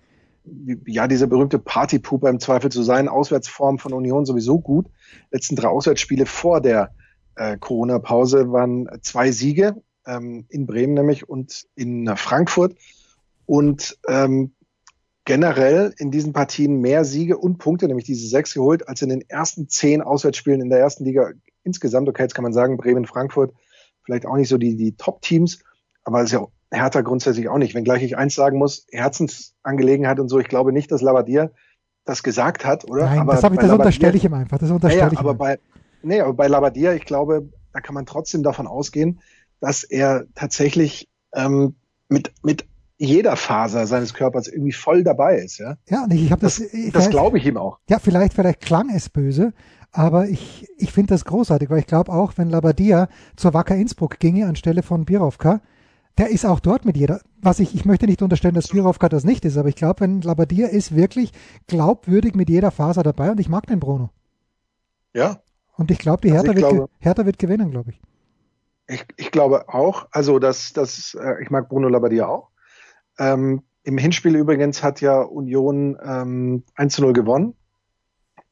[0.87, 3.09] ja, diese berühmte Partypuppe im Zweifel zu sein.
[3.09, 4.87] Auswärtsform von Union sowieso gut.
[5.31, 6.95] Letzten drei Auswärtsspiele vor der
[7.37, 9.77] äh, Corona-Pause waren zwei Siege,
[10.07, 12.77] ähm, in Bremen nämlich und in Frankfurt.
[13.47, 14.53] Und ähm,
[15.25, 19.23] generell in diesen Partien mehr Siege und Punkte, nämlich diese sechs geholt, als in den
[19.29, 21.33] ersten zehn Auswärtsspielen in der ersten Liga
[21.65, 22.09] insgesamt.
[22.09, 23.53] Okay, jetzt kann man sagen, Bremen, Frankfurt,
[24.05, 25.59] vielleicht auch nicht so die, die Top-Teams,
[26.05, 27.75] aber es ist ja Hertha grundsätzlich auch nicht.
[27.75, 31.53] Wenngleich ich eins sagen muss, Herzensangelegenheit und so, ich glaube nicht, dass Labadier
[32.05, 33.05] das gesagt hat, oder?
[33.05, 34.59] Nein, aber das, ich, das unterstelle ich ihm einfach.
[34.59, 35.59] Das unterstelle naja, ich aber bei,
[36.03, 39.21] nee, aber bei Labadier, ich glaube, da kann man trotzdem davon ausgehen,
[39.61, 41.77] dass er tatsächlich ähm,
[42.09, 42.67] mit, mit
[42.97, 45.77] jeder Faser seines Körpers irgendwie voll dabei ist, ja.
[45.89, 46.59] Ja, ich habe das.
[46.59, 47.79] Das, das glaube ich ihm auch.
[47.89, 49.53] Ja, vielleicht, vielleicht klang es böse,
[49.93, 54.19] aber ich, ich finde das großartig, weil ich glaube auch, wenn Labadia zur Wacker Innsbruck
[54.19, 55.61] ginge anstelle von Birovka,
[56.19, 57.21] der ist auch dort mit jeder.
[57.41, 60.21] Was ich, ich möchte nicht unterstellen, dass Birovka das nicht ist, aber ich glaube, wenn
[60.21, 61.33] Labadia ist wirklich
[61.69, 64.11] glaubwürdig mit jeder Faser dabei und ich mag den Bruno.
[65.15, 65.41] Ja.
[65.77, 68.01] Und ich glaube, die also Hertha, wird, glaube, Hertha wird gewinnen, glaube ich.
[68.89, 69.07] ich.
[69.17, 72.51] Ich glaube auch, also das, das, äh, ich mag Bruno Labadia auch.
[73.19, 77.55] Ähm, Im Hinspiel übrigens hat ja Union ähm, 1 zu 0 gewonnen.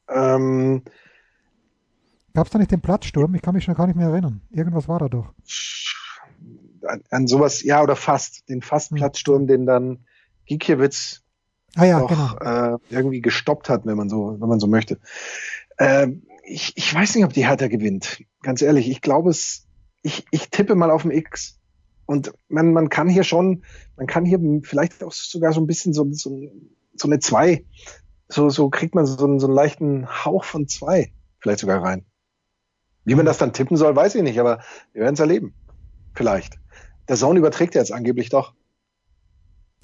[0.09, 0.83] Ähm,
[2.33, 3.35] Gab es da nicht den Platzsturm?
[3.35, 4.43] Ich kann mich schon gar nicht mehr erinnern.
[4.51, 5.33] Irgendwas war da doch
[6.89, 9.47] an, an sowas, ja, oder fast, den Fastplatzsturm, mhm.
[9.47, 9.99] den dann
[10.47, 11.23] Gikiewicz
[11.77, 12.75] ah, ja, doch genau.
[12.75, 14.99] äh, irgendwie gestoppt hat, wenn man so, wenn man so möchte.
[15.79, 16.09] Äh,
[16.45, 18.23] ich, ich weiß nicht, ob die Hertha gewinnt.
[18.43, 19.67] Ganz ehrlich, ich glaube es,
[20.03, 21.59] ich, ich tippe mal auf dem X.
[22.07, 23.65] Und man, man kann hier schon,
[23.97, 26.53] man kann hier vielleicht auch sogar so ein bisschen so, so,
[26.95, 27.65] so eine zwei,
[28.29, 32.05] so, so kriegt man so, einen, so einen leichten Hauch von zwei vielleicht sogar rein.
[33.05, 34.61] Wie man das dann tippen soll, weiß ich nicht, aber
[34.93, 35.55] wir werden es erleben.
[36.15, 36.59] Vielleicht.
[37.09, 38.53] Der Zone überträgt ja jetzt angeblich doch.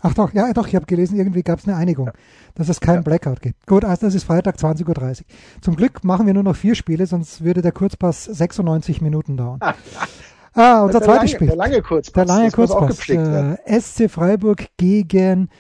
[0.05, 2.13] Ach doch, ja, doch, ich habe gelesen, irgendwie gab es eine Einigung, ja.
[2.57, 3.03] dass es keinen ja.
[3.03, 3.67] Blackout gibt.
[3.67, 5.27] Gut, also das ist Freitag 20.30 Uhr.
[5.61, 9.61] Zum Glück machen wir nur noch vier Spiele, sonst würde der Kurzpass 96 Minuten dauern.
[10.55, 11.47] ah, unser zweites Spiel.
[11.47, 12.27] Der lange Kurzpass.
[12.27, 13.09] Der lange Kurzpass.
[13.09, 15.51] Äh, SC Freiburg gegen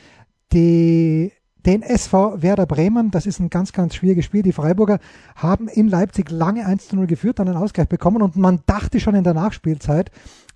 [0.52, 1.32] die
[1.64, 3.12] den SV Werder Bremen.
[3.12, 4.42] Das ist ein ganz, ganz schwieriges Spiel.
[4.42, 4.98] Die Freiburger
[5.36, 8.98] haben in Leipzig lange 1 zu 0 geführt, dann einen Ausgleich bekommen und man dachte
[8.98, 10.10] schon in der Nachspielzeit,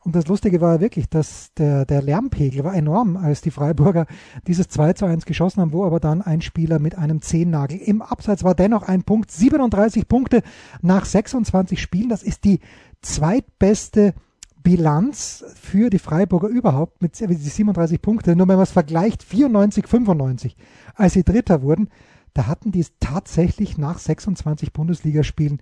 [0.07, 4.07] und das Lustige war wirklich, dass der, der Lärmpegel war enorm, als die Freiburger
[4.47, 8.03] dieses 2 zu 1 geschossen haben, wo aber dann ein Spieler mit einem Zehennagel im
[8.03, 8.55] Abseits war.
[8.55, 10.43] Dennoch ein Punkt, 37 Punkte
[10.81, 12.09] nach 26 Spielen.
[12.09, 12.61] Das ist die
[13.03, 14.15] zweitbeste
[14.63, 18.37] Bilanz für die Freiburger überhaupt mit 37 Punkte.
[18.37, 20.57] Nur wenn man es vergleicht, 94, 95,
[20.95, 21.89] als sie Dritter wurden,
[22.33, 25.61] da hatten die tatsächlich nach 26 Bundesligaspielen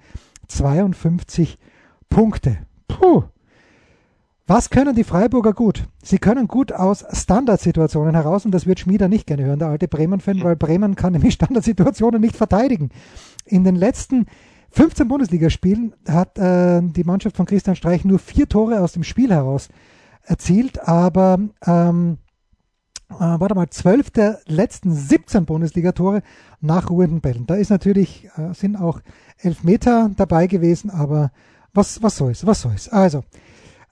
[0.49, 1.59] 52
[2.11, 2.59] Punkte.
[2.89, 3.25] Puh,
[4.47, 5.89] was können die Freiburger gut?
[6.03, 9.89] Sie können gut aus Standardsituationen heraus und das wird Schmieder nicht gerne hören, der alte
[9.89, 12.91] Bremen-Fan, weil Bremen kann nämlich Standardsituationen nicht verteidigen.
[13.47, 14.27] In den letzten
[14.71, 19.31] 15 Bundesligaspielen hat äh, die Mannschaft von Christian Streich nur vier Tore aus dem Spiel
[19.31, 19.69] heraus
[20.25, 22.19] erzielt, aber ähm,
[23.11, 26.23] äh, warte mal, zwölf der letzten 17 Bundesligatore
[26.61, 27.47] nach ruhenden Bällen.
[27.47, 29.01] Da ist natürlich, äh, sind auch
[29.39, 31.31] Elfmeter dabei gewesen, aber
[31.73, 32.89] was, was soll's, was soll's.
[32.89, 33.25] Also,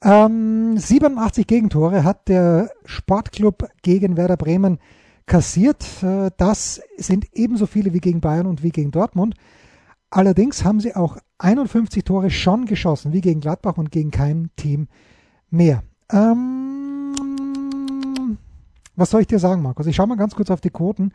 [0.02, 4.78] ähm, 87 Gegentore hat der Sportclub gegen Werder Bremen
[5.26, 5.84] kassiert.
[6.02, 9.34] Äh, das sind ebenso viele wie gegen Bayern und wie gegen Dortmund.
[10.10, 14.88] Allerdings haben sie auch 51 Tore schon geschossen, wie gegen Gladbach und gegen kein Team
[15.50, 15.82] mehr.
[16.10, 17.14] Ähm,
[18.94, 19.86] was soll ich dir sagen, Markus?
[19.86, 21.12] Ich schaue mal ganz kurz auf die Quoten.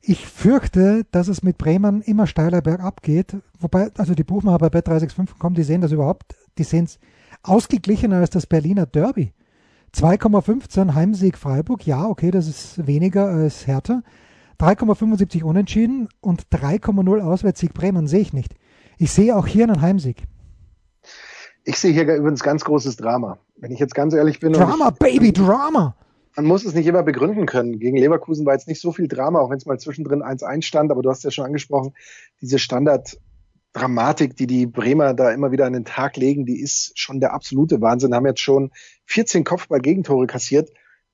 [0.00, 3.36] Ich fürchte, dass es mit Bremen immer steiler bergab geht.
[3.58, 6.98] Wobei, also die Buchmacher bei Bet365 kommen, die sehen das überhaupt, die sehen es
[7.42, 9.32] ausgeglichener als das Berliner Derby.
[9.94, 14.02] 2,15 Heimsieg Freiburg, ja, okay, das ist weniger als Hertha.
[14.58, 18.54] 3,75 Unentschieden und 3,0 Auswärtssieg Bremen sehe ich nicht.
[18.98, 20.22] Ich sehe auch hier einen Heimsieg.
[21.64, 23.38] Ich sehe hier übrigens ganz großes Drama.
[23.56, 24.52] Wenn ich jetzt ganz ehrlich bin.
[24.52, 25.94] Drama, ich, Baby, Drama!
[26.36, 27.78] Man muss es nicht immer begründen können.
[27.78, 30.90] Gegen Leverkusen war jetzt nicht so viel Drama, auch wenn es mal zwischendrin 1-1 stand,
[30.90, 31.92] aber du hast ja schon angesprochen,
[32.40, 32.58] diese
[33.72, 37.32] Standard-Dramatik, die die Bremer da immer wieder an den Tag legen, die ist schon der
[37.32, 38.14] absolute Wahnsinn.
[38.14, 38.70] Haben jetzt schon
[39.06, 40.70] 14 Kopfball-Gegentore kassiert.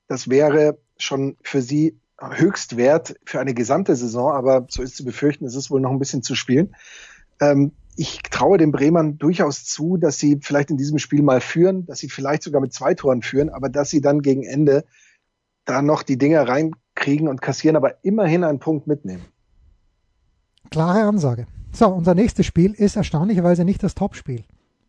[0.09, 5.05] Das wäre schon für sie höchst wert für eine gesamte Saison, aber so ist zu
[5.05, 6.75] befürchten, es ist wohl noch ein bisschen zu spielen.
[7.41, 11.87] Ähm, ich traue den Bremern durchaus zu, dass sie vielleicht in diesem Spiel mal führen,
[11.87, 14.85] dass sie vielleicht sogar mit zwei Toren führen, aber dass sie dann gegen Ende
[15.65, 19.25] da noch die Dinger reinkriegen und kassieren, aber immerhin einen Punkt mitnehmen.
[20.71, 21.47] Klare Ansage.
[21.73, 24.45] So, unser nächstes Spiel ist erstaunlicherweise nicht das Topspiel.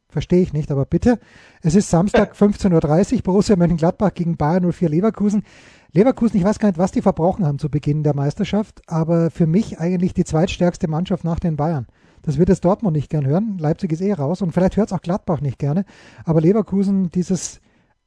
[0.09, 1.19] Verstehe ich nicht, aber bitte.
[1.61, 5.43] Es ist Samstag 15.30 Uhr, Borussia Mönchengladbach gegen Bayern 04 Leverkusen.
[5.91, 9.47] Leverkusen, ich weiß gar nicht, was die verbrochen haben zu Beginn der Meisterschaft, aber für
[9.47, 11.87] mich eigentlich die zweitstärkste Mannschaft nach den Bayern.
[12.23, 13.57] Das wird es Dortmund nicht gern hören.
[13.59, 15.85] Leipzig ist eh raus und vielleicht hört es auch Gladbach nicht gerne.
[16.25, 17.61] Aber Leverkusen, dieses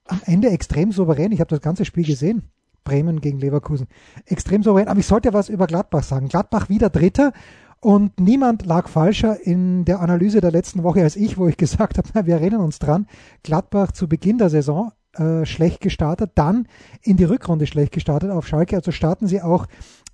[0.06, 1.32] am Ende extrem souverän.
[1.32, 2.42] Ich habe das ganze Spiel gesehen.
[2.84, 3.86] Bremen gegen Leverkusen.
[4.26, 4.88] Extrem souverän.
[4.88, 6.28] Aber ich sollte was über Gladbach sagen.
[6.28, 7.32] Gladbach wieder Dritter.
[7.80, 11.98] Und niemand lag falscher in der Analyse der letzten Woche als ich, wo ich gesagt
[11.98, 13.06] habe, wir erinnern uns dran,
[13.42, 16.68] Gladbach zu Beginn der Saison äh, schlecht gestartet, dann
[17.02, 18.76] in die Rückrunde schlecht gestartet auf Schalke.
[18.76, 19.66] Also starten sie auch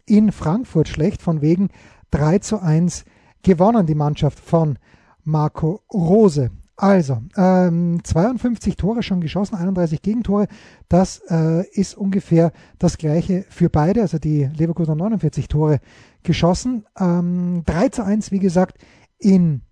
[0.06, 1.68] in Frankfurt schlecht, von wegen
[2.10, 3.04] 3 zu 1
[3.42, 4.78] gewonnen, die Mannschaft von
[5.24, 6.50] Marco Rose.
[6.80, 10.46] Also, ähm, 52 Tore schon geschossen, 31 Gegentore.
[10.88, 14.02] Das äh, ist ungefähr das gleiche für beide.
[14.02, 15.80] Also die Leverkusen 49 Tore
[16.22, 16.86] geschossen.
[16.96, 18.78] Ähm, 3 zu 1, wie gesagt,
[19.18, 19.62] in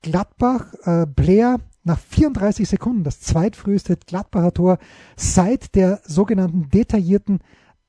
[0.00, 0.72] Gladbach.
[0.84, 4.78] Äh, Blair nach 34 Sekunden das zweitfrüheste Gladbacher Tor
[5.16, 7.40] seit der sogenannten detaillierten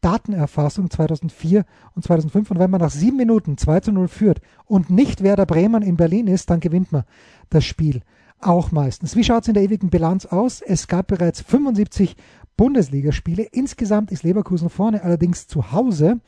[0.02, 1.64] Datenerfassung 2004
[1.96, 2.52] und 2005.
[2.52, 5.96] Und wenn man nach sieben Minuten 2 zu 0 führt und nicht Werder Bremen in
[5.96, 7.06] Berlin ist, dann gewinnt man
[7.50, 8.02] das Spiel
[8.46, 9.16] auch meistens.
[9.16, 10.62] Wie schaut es in der ewigen Bilanz aus?
[10.62, 12.16] Es gab bereits 75
[12.58, 13.44] Bundesligaspiele.
[13.44, 16.20] Insgesamt ist Leverkusen vorne, allerdings zu Hause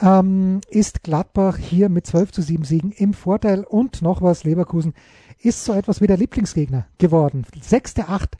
[0.00, 3.64] ähm, ist Gladbach hier mit 12 zu 7 Siegen im Vorteil.
[3.64, 4.94] Und noch was, Leverkusen
[5.38, 7.46] ist so etwas wie der Lieblingsgegner geworden.
[7.60, 8.36] Sechs der, acht,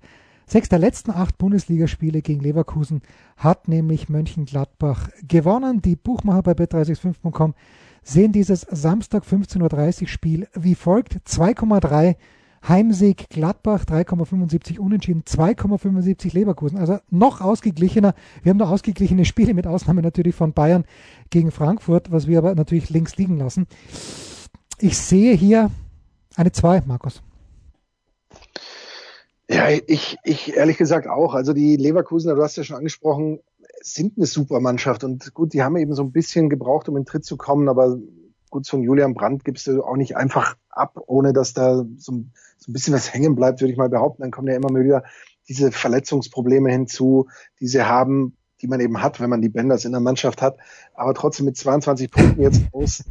[0.47, 3.03] sechs der letzten acht Bundesligaspiele gegen Leverkusen
[3.37, 5.83] hat nämlich Mönchengladbach gewonnen.
[5.83, 7.55] Die Buchmacher bei bet365.com
[8.03, 11.17] sehen dieses Samstag 15.30 Uhr Spiel wie folgt.
[11.27, 12.17] 2,3
[12.69, 16.79] Heimsieg Gladbach 3,75 Unentschieden, 2,75 Leverkusen.
[16.79, 18.15] Also noch ausgeglichener.
[18.43, 20.85] Wir haben noch ausgeglichene Spiele mit Ausnahme natürlich von Bayern
[21.31, 23.67] gegen Frankfurt, was wir aber natürlich links liegen lassen.
[24.79, 25.71] Ich sehe hier
[26.35, 27.23] eine 2, Markus.
[29.49, 31.35] Ja, ich, ich ehrlich gesagt auch.
[31.35, 33.39] Also die Leverkusener, du hast ja schon angesprochen,
[33.81, 37.03] sind eine super Mannschaft und gut, die haben eben so ein bisschen gebraucht, um in
[37.03, 37.99] den Tritt zu kommen, aber
[38.51, 42.13] gut, von Julian Brandt gibst du auch nicht einfach ab, ohne dass da so, so
[42.13, 44.23] ein bisschen was hängen bleibt, würde ich mal behaupten.
[44.23, 45.05] Dann kommen ja immer wieder
[45.49, 47.29] diese Verletzungsprobleme hinzu,
[47.61, 50.57] die sie haben, die man eben hat, wenn man die Benders in der Mannschaft hat.
[50.95, 53.05] Aber trotzdem mit 22 Punkten jetzt aus.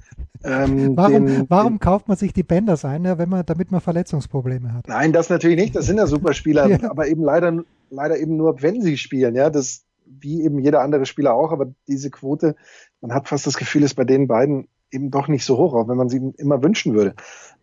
[0.43, 3.82] Ähm, warum, den, warum den, kauft man sich die Benders ein, wenn man, damit man
[3.82, 4.88] Verletzungsprobleme hat?
[4.88, 5.76] Nein, das natürlich nicht.
[5.76, 6.89] Das sind ja Superspieler, ja.
[6.89, 9.36] aber eben leider, leider eben nur, wenn sie spielen.
[9.36, 11.52] Ja, das wie eben jeder andere Spieler auch.
[11.52, 12.56] Aber diese Quote,
[13.02, 15.88] man hat fast das Gefühl, ist bei den beiden eben doch nicht so hoch, auch
[15.88, 17.13] wenn man sie immer wünschen würde.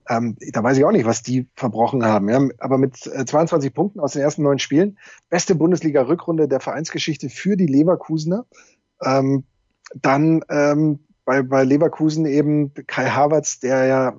[0.08, 2.28] Ähm, da weiß ich auch nicht, was die verbrochen haben.
[2.28, 2.40] Ja.
[2.58, 4.98] Aber mit 22 äh, Punkten aus den ersten neun Spielen,
[5.30, 8.46] beste Bundesliga-Rückrunde der Vereinsgeschichte für die Leverkusener.
[9.02, 9.44] Ähm,
[9.94, 14.18] dann ähm, bei, bei Leverkusen eben Kai Havertz, der ja,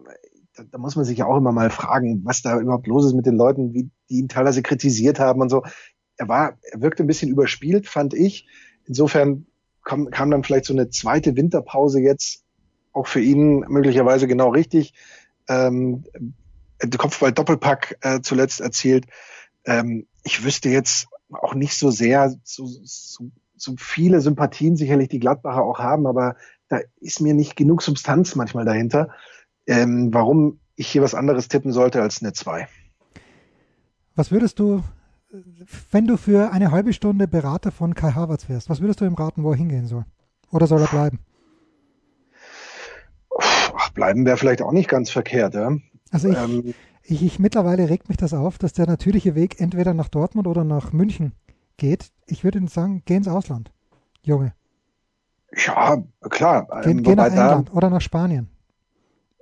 [0.55, 3.13] da, da muss man sich ja auch immer mal fragen, was da überhaupt los ist
[3.13, 5.63] mit den Leuten, wie die ihn teilweise kritisiert haben und so.
[6.15, 8.47] Er war, er wirkte ein bisschen überspielt, fand ich.
[8.85, 9.47] Insofern
[9.83, 12.42] kam, kam dann vielleicht so eine zweite Winterpause jetzt
[12.93, 14.93] auch für ihn möglicherweise genau richtig
[15.47, 16.03] ähm,
[16.97, 19.05] Kopfball Doppelpack äh, zuletzt erzielt.
[19.65, 25.19] Ähm, ich wüsste jetzt auch nicht so sehr so, so, so viele Sympathien sicherlich die
[25.19, 26.35] Gladbacher auch haben, aber
[26.69, 29.09] da ist mir nicht genug Substanz manchmal dahinter,
[29.67, 32.67] ähm, warum ich hier was anderes tippen sollte als eine 2.
[34.15, 34.83] Was würdest du,
[35.91, 39.15] wenn du für eine halbe Stunde Berater von Kai Havertz wärst, was würdest du ihm
[39.15, 40.05] raten, wo er hingehen soll?
[40.51, 41.19] Oder soll er bleiben?
[43.93, 45.77] Bleiben wäre vielleicht auch nicht ganz verkehrt, ja.
[46.11, 49.93] Also ich, ähm, ich, ich, mittlerweile regt mich das auf, dass der natürliche Weg entweder
[49.93, 51.33] nach Dortmund oder nach München
[51.77, 52.11] geht.
[52.27, 53.71] Ich würde sagen, geh ins Ausland,
[54.21, 54.53] Junge.
[55.55, 56.67] Ja, klar.
[56.83, 58.49] Geh, ähm, geh nach England da, oder nach Spanien.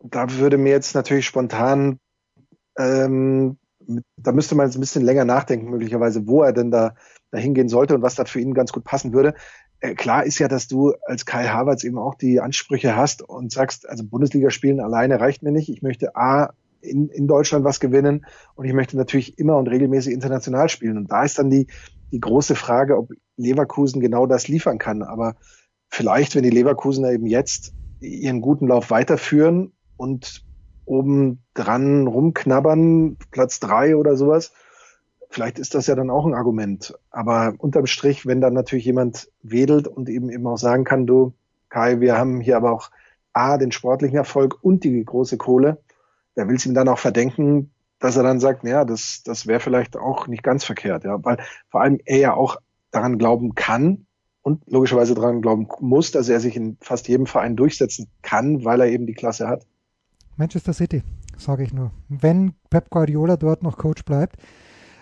[0.04, 2.00] Da würde mir jetzt natürlich spontan,
[2.78, 3.58] ähm,
[4.18, 6.96] da müsste man jetzt ein bisschen länger nachdenken, möglicherweise, wo er denn da,
[7.32, 9.34] da hingehen sollte und was da für ihn ganz gut passen würde.
[9.80, 13.52] Äh, klar ist ja, dass du als Kai Havertz eben auch die Ansprüche hast und
[13.52, 15.70] sagst, also Bundesliga spielen alleine reicht mir nicht.
[15.70, 20.14] Ich möchte A, in, in Deutschland was gewinnen und ich möchte natürlich immer und regelmäßig
[20.14, 20.98] international spielen.
[20.98, 21.68] Und da ist dann die,
[22.12, 25.04] die große Frage, ob Leverkusen genau das liefern kann.
[25.04, 25.36] Aber
[25.90, 30.44] vielleicht, wenn die Leverkusener eben jetzt ihren guten Lauf weiterführen und
[30.92, 34.52] oben dran rumknabbern, Platz drei oder sowas,
[35.30, 36.94] vielleicht ist das ja dann auch ein Argument.
[37.10, 41.34] Aber unterm Strich, wenn dann natürlich jemand wedelt und eben eben auch sagen kann, du,
[41.70, 42.92] Kai, wir haben hier aber auch
[43.32, 45.78] A, den sportlichen Erfolg und die große Kohle,
[46.36, 49.62] wer will es ihm dann auch verdenken, dass er dann sagt, ja, das, das wäre
[49.62, 51.38] vielleicht auch nicht ganz verkehrt, ja, weil
[51.70, 52.58] vor allem er ja auch
[52.92, 54.06] daran glauben kann
[54.42, 58.82] und logischerweise daran glauben muss, dass er sich in fast jedem Verein durchsetzen kann, weil
[58.82, 59.66] er eben die Klasse hat.
[60.42, 61.04] Manchester City,
[61.38, 61.92] sage ich nur.
[62.10, 64.38] Wenn Pep Guardiola dort noch Coach bleibt,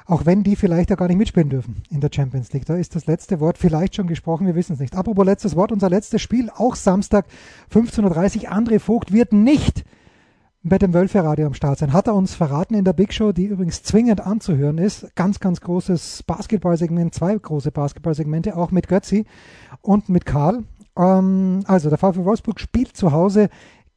[0.06, 2.66] auch wenn die vielleicht ja gar nicht mitspielen dürfen in der Champions League.
[2.66, 4.98] Da ist das letzte Wort vielleicht schon gesprochen, wir wissen es nicht.
[4.98, 7.26] Apropos letztes Wort, unser letztes Spiel, auch Samstag
[7.74, 8.52] 15.30 Uhr.
[8.52, 9.86] André Vogt wird nicht
[10.62, 11.94] bei dem Wölfe-Radio am Start sein.
[11.94, 15.16] Hat er uns verraten in der Big Show, die übrigens zwingend anzuhören ist.
[15.16, 19.26] Ganz, ganz großes Basketballsegment, zwei große Basketballsegmente, auch mit Götzi
[19.82, 20.66] und mit Karl.
[20.98, 23.50] Ähm, also der VfL Wolfsburg spielt zu Hause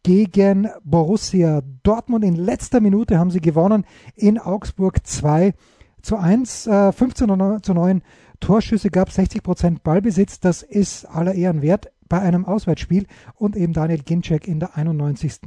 [0.03, 2.25] gegen Borussia Dortmund.
[2.25, 3.85] In letzter Minute haben sie gewonnen
[4.17, 5.55] in Augsburg 2
[6.03, 8.03] zu 1, äh, 15 zu 9
[8.41, 10.41] Torschüsse gab, 60 Prozent Ballbesitz.
[10.41, 15.41] Das ist aller Ehren wert bei einem Auswärtsspiel und eben Daniel Ginczek in der 91.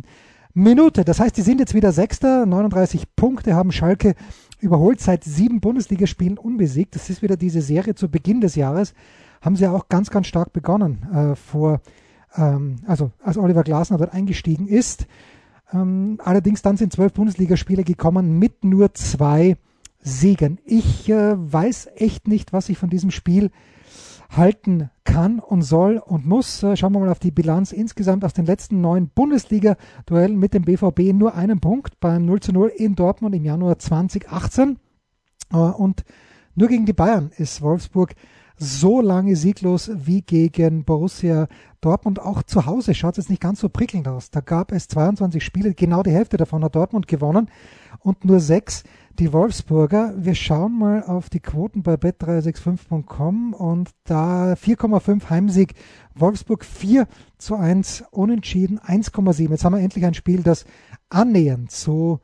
[0.53, 1.03] Minute.
[1.03, 4.15] Das heißt, die sind jetzt wieder Sechster, 39 Punkte haben Schalke
[4.61, 6.95] überholt, seit sieben Bundesligaspielen unbesiegt.
[6.95, 8.93] Das ist wieder diese Serie zu Beginn des Jahres.
[9.41, 11.81] Haben sie auch ganz, ganz stark begonnen äh, vor,
[12.37, 15.07] ähm, also als Oliver Glasner dort eingestiegen ist.
[15.73, 19.57] Ähm, allerdings dann sind zwölf Bundesligaspiele gekommen mit nur zwei
[19.99, 20.59] Siegen.
[20.65, 23.51] Ich äh, weiß echt nicht, was ich von diesem Spiel
[24.29, 26.61] halten kann und soll und muss.
[26.63, 30.63] Äh, schauen wir mal auf die Bilanz insgesamt aus den letzten neun Bundesliga-Duellen mit dem
[30.63, 34.77] BVB nur einen Punkt beim 0 zu 0 in Dortmund im Januar 2018.
[35.51, 36.03] Äh, und
[36.53, 38.15] nur gegen die Bayern ist Wolfsburg
[38.57, 41.47] so lange sieglos wie gegen Borussia
[41.81, 42.19] Dortmund.
[42.19, 44.31] Auch zu Hause schaut es nicht ganz so prickelnd aus.
[44.31, 47.49] Da gab es 22 Spiele, genau die Hälfte davon hat Dortmund gewonnen
[47.99, 48.83] und nur sechs
[49.19, 50.13] die Wolfsburger.
[50.17, 55.75] Wir schauen mal auf die Quoten bei bet365.com und da 4,5 Heimsieg.
[56.15, 59.49] Wolfsburg 4 zu 1 unentschieden 1,7.
[59.51, 60.65] Jetzt haben wir endlich ein Spiel, das
[61.09, 62.19] annähernd so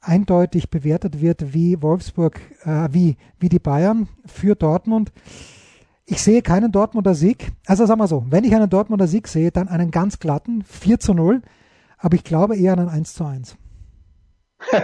[0.00, 5.12] eindeutig bewertet wird wie Wolfsburg, äh, wie, wie die Bayern für Dortmund.
[6.12, 7.52] Ich sehe keinen Dortmunder Sieg.
[7.64, 11.00] Also sagen wir so, wenn ich einen Dortmunder Sieg sehe, dann einen ganz glatten 4
[11.00, 11.40] zu 0.
[11.96, 13.56] Aber ich glaube eher an ein 1 zu 1.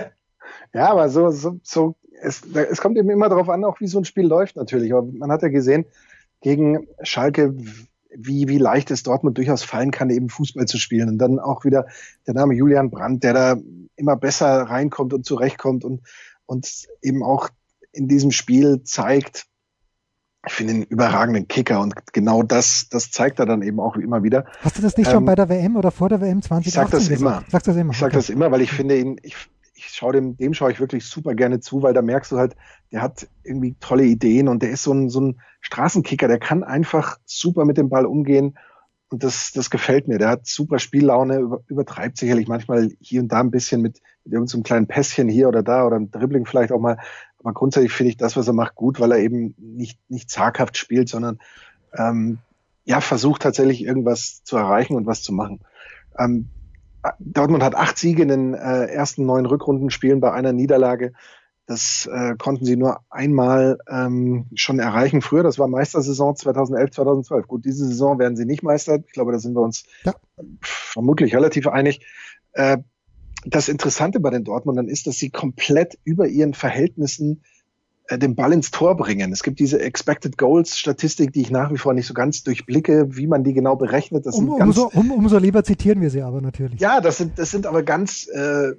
[0.72, 3.98] Ja, aber so, so, so es, es kommt eben immer darauf an, auch wie so
[3.98, 4.92] ein Spiel läuft natürlich.
[4.92, 5.84] Aber man hat ja gesehen,
[6.40, 7.54] gegen Schalke,
[8.14, 11.10] wie, wie leicht es Dortmund durchaus fallen kann, eben Fußball zu spielen.
[11.10, 11.86] Und dann auch wieder
[12.26, 13.56] der Name Julian Brandt, der da
[13.96, 16.00] immer besser reinkommt und zurechtkommt und,
[16.46, 17.50] und eben auch
[17.92, 19.47] in diesem Spiel zeigt,
[20.46, 24.22] ich finde einen überragenden Kicker und genau das, das zeigt er dann eben auch immer
[24.22, 24.46] wieder.
[24.60, 26.74] Hast du das nicht ähm, schon bei der WM oder vor der WM 2018 Ich
[26.74, 27.44] sag das immer.
[27.48, 27.92] Sagst das immer.
[27.92, 28.16] Ich sag okay.
[28.16, 29.36] das immer, weil ich finde ihn, ich,
[29.74, 32.54] ich schaue dem, dem schaue ich wirklich super gerne zu, weil da merkst du halt,
[32.92, 36.62] der hat irgendwie tolle Ideen und der ist so ein, so ein Straßenkicker, der kann
[36.62, 38.56] einfach super mit dem Ball umgehen
[39.10, 40.18] und das, das gefällt mir.
[40.18, 44.34] Der hat super Spiellaune, über, übertreibt sicherlich manchmal hier und da ein bisschen mit, mit
[44.34, 46.98] irgendeinem so kleinen Pässchen hier oder da oder ein Dribbling vielleicht auch mal.
[47.40, 50.76] Aber grundsätzlich finde ich das, was er macht, gut, weil er eben nicht, nicht zaghaft
[50.76, 51.38] spielt, sondern
[51.96, 52.38] ähm,
[52.84, 55.60] ja, versucht tatsächlich irgendwas zu erreichen und was zu machen.
[56.18, 56.48] Ähm,
[57.20, 61.12] Dortmund hat acht Siege in den äh, ersten neun Rückrundenspielen bei einer Niederlage.
[61.66, 65.42] Das äh, konnten sie nur einmal ähm, schon erreichen früher.
[65.42, 67.46] Das war Meistersaison 2011, 2012.
[67.46, 68.96] Gut, diese Saison werden sie nicht Meister.
[69.06, 70.14] Ich glaube, da sind wir uns ja.
[70.62, 72.06] vermutlich relativ einig.
[72.52, 72.78] Äh,
[73.44, 77.42] das Interessante bei den Dortmundern ist, dass sie komplett über ihren Verhältnissen
[78.08, 79.32] äh, den Ball ins Tor bringen.
[79.32, 83.16] Es gibt diese Expected Goals Statistik, die ich nach wie vor nicht so ganz durchblicke,
[83.16, 84.26] wie man die genau berechnet.
[84.26, 86.80] Das um, umso, um, umso lieber zitieren wir sie aber natürlich.
[86.80, 88.72] Ja, das sind, das sind aber ganz, äh,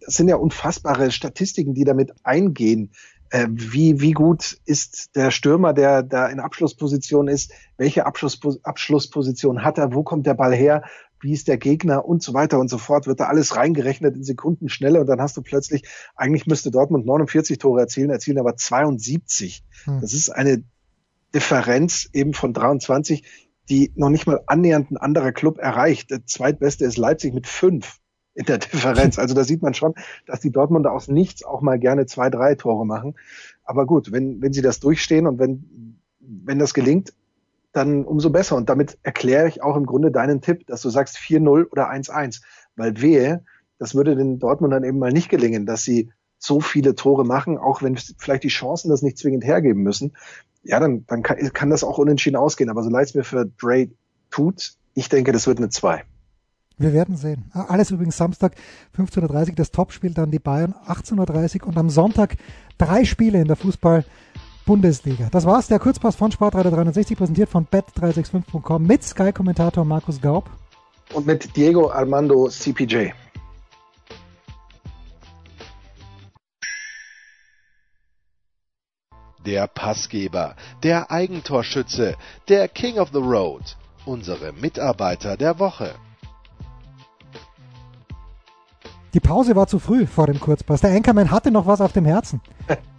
[0.00, 2.90] das sind ja unfassbare Statistiken, die damit eingehen.
[3.30, 7.50] Äh, wie, wie gut ist der Stürmer, der da in Abschlussposition ist?
[7.76, 9.92] Welche Abschluss, Abschlussposition hat er?
[9.92, 10.84] Wo kommt der Ball her?
[11.20, 14.24] Wie ist der Gegner und so weiter und so fort, wird da alles reingerechnet in
[14.24, 15.82] Sekunden schneller und dann hast du plötzlich,
[16.14, 19.64] eigentlich müsste Dortmund 49 Tore erzielen, erzielen aber 72.
[19.84, 20.00] Hm.
[20.00, 20.62] Das ist eine
[21.34, 23.24] Differenz eben von 23,
[23.68, 26.10] die noch nicht mal annähernd ein anderer Club erreicht.
[26.10, 27.98] Der zweitbeste ist Leipzig mit fünf
[28.34, 29.18] in der Differenz.
[29.18, 29.94] Also da sieht man schon,
[30.26, 33.16] dass die Dortmunder aus nichts auch mal gerne zwei, drei Tore machen.
[33.64, 37.14] Aber gut, wenn, wenn sie das durchstehen und wenn, wenn das gelingt,
[37.76, 38.56] dann umso besser.
[38.56, 42.40] Und damit erkläre ich auch im Grunde deinen Tipp, dass du sagst 4-0 oder 1-1.
[42.76, 43.44] Weil wehe,
[43.78, 47.82] das würde den Dortmundern eben mal nicht gelingen, dass sie so viele Tore machen, auch
[47.82, 50.12] wenn vielleicht die Chancen das nicht zwingend hergeben müssen.
[50.62, 52.70] Ja, dann, dann kann, kann das auch unentschieden ausgehen.
[52.70, 53.88] Aber so leid es mir für Dre
[54.30, 56.02] tut, ich denke, das wird eine 2.
[56.78, 57.50] Wir werden sehen.
[57.52, 58.54] Alles übrigens Samstag
[58.98, 62.36] 15.30 Uhr das Topspiel, dann die Bayern 18.30 Uhr und am Sonntag
[62.76, 64.04] drei Spiele in der Fußball
[64.66, 65.28] Bundesliga.
[65.30, 70.50] Das war's, der Kurzpass von Sportreiter 360, präsentiert von bet365.com mit Sky-Kommentator Markus Gaub.
[71.14, 73.10] Und mit Diego Armando CPJ.
[79.46, 82.16] Der Passgeber, der Eigentorschütze,
[82.48, 85.94] der King of the Road, unsere Mitarbeiter der Woche.
[89.14, 90.80] Die Pause war zu früh vor dem Kurzpass.
[90.80, 92.40] Der Anchorman hatte noch was auf dem Herzen.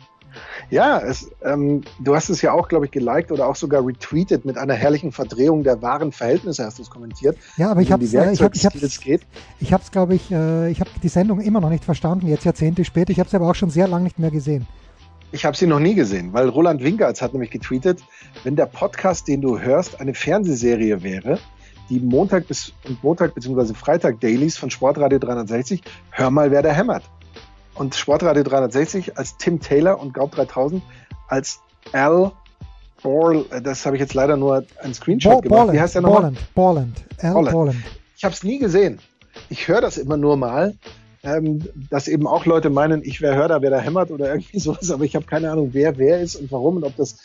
[0.69, 4.45] Ja, es, ähm, du hast es ja auch, glaube ich, geliked oder auch sogar retweetet
[4.45, 7.37] mit einer herrlichen Verdrehung der wahren Verhältnisse, hast du es kommentiert.
[7.57, 10.31] Ja, aber ich habe es, äh, ich habe, ich habe, ich habe es, glaube ich,
[10.31, 13.11] äh, ich habe die Sendung immer noch nicht verstanden, jetzt Jahrzehnte später.
[13.11, 14.67] Ich habe es aber auch schon sehr lange nicht mehr gesehen.
[15.31, 18.01] Ich habe sie noch nie gesehen, weil Roland Wingertz hat nämlich getweetet,
[18.43, 21.39] wenn der Podcast, den du hörst, eine Fernsehserie wäre,
[21.89, 23.73] die Montag bis und Montag bzw.
[23.73, 27.03] Freitag Dailies von Sportradio 360, hör mal, wer da hämmert
[27.77, 30.81] und Sportradio 360 als Tim Taylor und Gaub 3000
[31.27, 31.59] als
[31.91, 32.31] Al
[33.01, 35.73] Ball, äh, das habe ich jetzt leider nur ein Screenshot Ball, gemacht.
[35.73, 36.33] Wie heißt der nochmal?
[36.55, 36.97] Borland.
[37.21, 37.53] Al Borland.
[37.53, 37.77] Borland.
[38.15, 38.99] Ich habe es nie gesehen.
[39.49, 40.75] Ich höre das immer nur mal,
[41.23, 44.91] ähm, dass eben auch Leute meinen, ich wäre Hörder, wer da hämmert oder irgendwie sowas,
[44.91, 47.17] aber ich habe keine Ahnung, wer wer ist und warum und ob das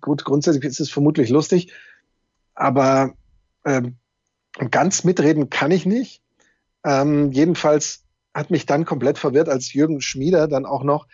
[0.00, 1.72] gut grundsätzlich ist es vermutlich lustig,
[2.54, 3.14] aber
[3.64, 3.96] ähm,
[4.70, 6.22] ganz mitreden kann ich nicht.
[6.84, 8.05] Ähm, jedenfalls
[8.36, 11.06] hat mich dann komplett verwirrt, als Jürgen Schmieder dann auch noch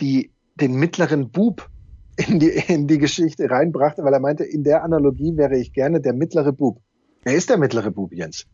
[0.00, 1.68] die, den mittleren Bub
[2.16, 6.00] in die, in die Geschichte reinbrachte, weil er meinte, in der Analogie wäre ich gerne
[6.00, 6.80] der mittlere Bub.
[7.22, 8.46] Wer ist der mittlere Bub, Jens?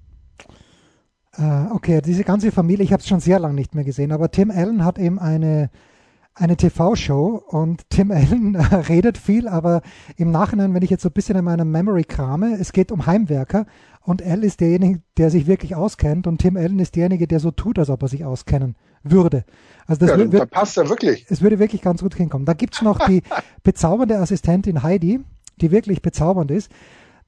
[1.37, 4.33] Äh, okay, diese ganze Familie, ich habe es schon sehr lange nicht mehr gesehen, aber
[4.33, 5.71] Tim Allen hat eben eine,
[6.35, 8.57] eine TV-Show und Tim Allen
[8.89, 9.83] redet viel, aber
[10.17, 13.07] im Nachhinein, wenn ich jetzt so ein bisschen in meiner Memory krame, es geht um
[13.07, 13.67] Heimwerker
[14.07, 17.51] und Al ist derjenige, der sich wirklich auskennt und Tim Allen ist derjenige, der so
[17.51, 19.45] tut, als ob er sich auskennen würde.
[19.85, 21.27] Also das ja, wird, da passt er wirklich.
[21.29, 22.47] Es würde wirklich ganz gut hinkommen.
[22.47, 23.23] Da gibt's noch die
[23.65, 25.19] bezaubernde Assistentin Heidi,
[25.61, 26.71] die wirklich bezaubernd ist.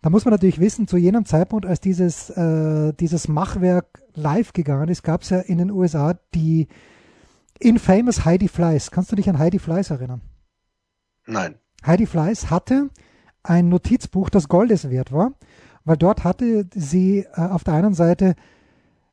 [0.02, 4.88] Da muss man natürlich wissen, zu jenem Zeitpunkt, als dieses, äh, dieses Machwerk live gegangen
[4.88, 6.68] ist, gab's ja in den USA die
[7.58, 8.92] infamous Heidi Fleiss.
[8.92, 10.20] Kannst du dich an Heidi Fleiss erinnern?
[11.26, 11.56] Nein.
[11.84, 12.90] Heidi Fleiss hatte
[13.42, 15.32] ein Notizbuch, das Goldes wert war
[15.88, 18.35] weil dort hatte sie äh, auf der einen Seite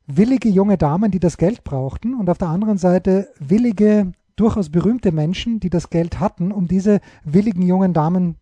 [0.06, 5.10] willige junge Damen, die das Geld brauchten, und auf der anderen Seite willige, durchaus berühmte
[5.10, 8.36] Menschen, die das Geld hatten, um diese willigen jungen Damen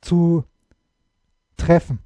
[0.00, 0.44] zu
[1.56, 1.98] treffen.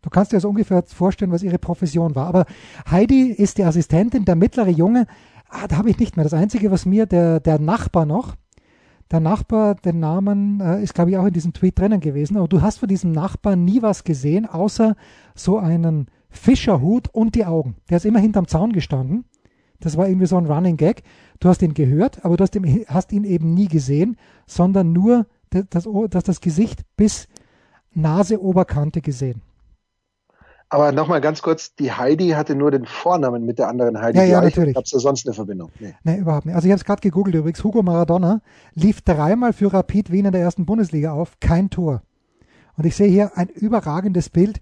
[0.00, 2.26] Du kannst dir also ungefähr vorstellen, was ihre Profession war.
[2.26, 2.46] Aber
[2.90, 5.06] Heidi ist die Assistentin, der mittlere Junge,
[5.48, 6.24] ah, da habe ich nicht mehr.
[6.24, 8.36] Das Einzige, was mir der, der Nachbar noch,
[9.10, 12.36] der Nachbar, den Namen äh, ist, glaube ich, auch in diesem Tweet drinnen gewesen.
[12.36, 14.96] Aber du hast von diesem Nachbarn nie was gesehen, außer
[15.34, 17.76] so einen Fischerhut und die Augen.
[17.88, 19.24] Der ist immer hinterm Zaun gestanden.
[19.80, 21.02] Das war irgendwie so ein Running Gag.
[21.38, 24.16] Du hast ihn gehört, aber du hast ihn, hast ihn eben nie gesehen,
[24.46, 27.28] sondern nur das, das, das Gesicht bis
[27.92, 29.42] Nase-Oberkante gesehen.
[30.68, 34.18] Aber nochmal ganz kurz, die Heidi hatte nur den Vornamen mit der anderen Heidi.
[34.18, 34.74] Ja, ja, natürlich.
[34.74, 35.70] Gab es da sonst eine Verbindung?
[35.78, 36.56] Nee, nee überhaupt nicht.
[36.56, 37.62] Also ich habe es gerade gegoogelt übrigens.
[37.62, 38.40] Hugo Maradona
[38.74, 42.02] lief dreimal für Rapid Wien in der ersten Bundesliga auf, kein Tor.
[42.76, 44.60] Und ich sehe hier ein überragendes Bild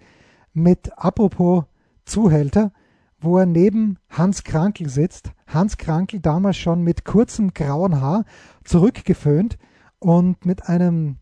[0.52, 1.64] mit, apropos
[2.04, 2.72] Zuhälter,
[3.18, 5.30] wo er neben Hans Krankel sitzt.
[5.46, 8.24] Hans Krankel damals schon mit kurzem grauen Haar
[8.62, 9.56] zurückgeföhnt
[9.98, 11.16] und mit einem,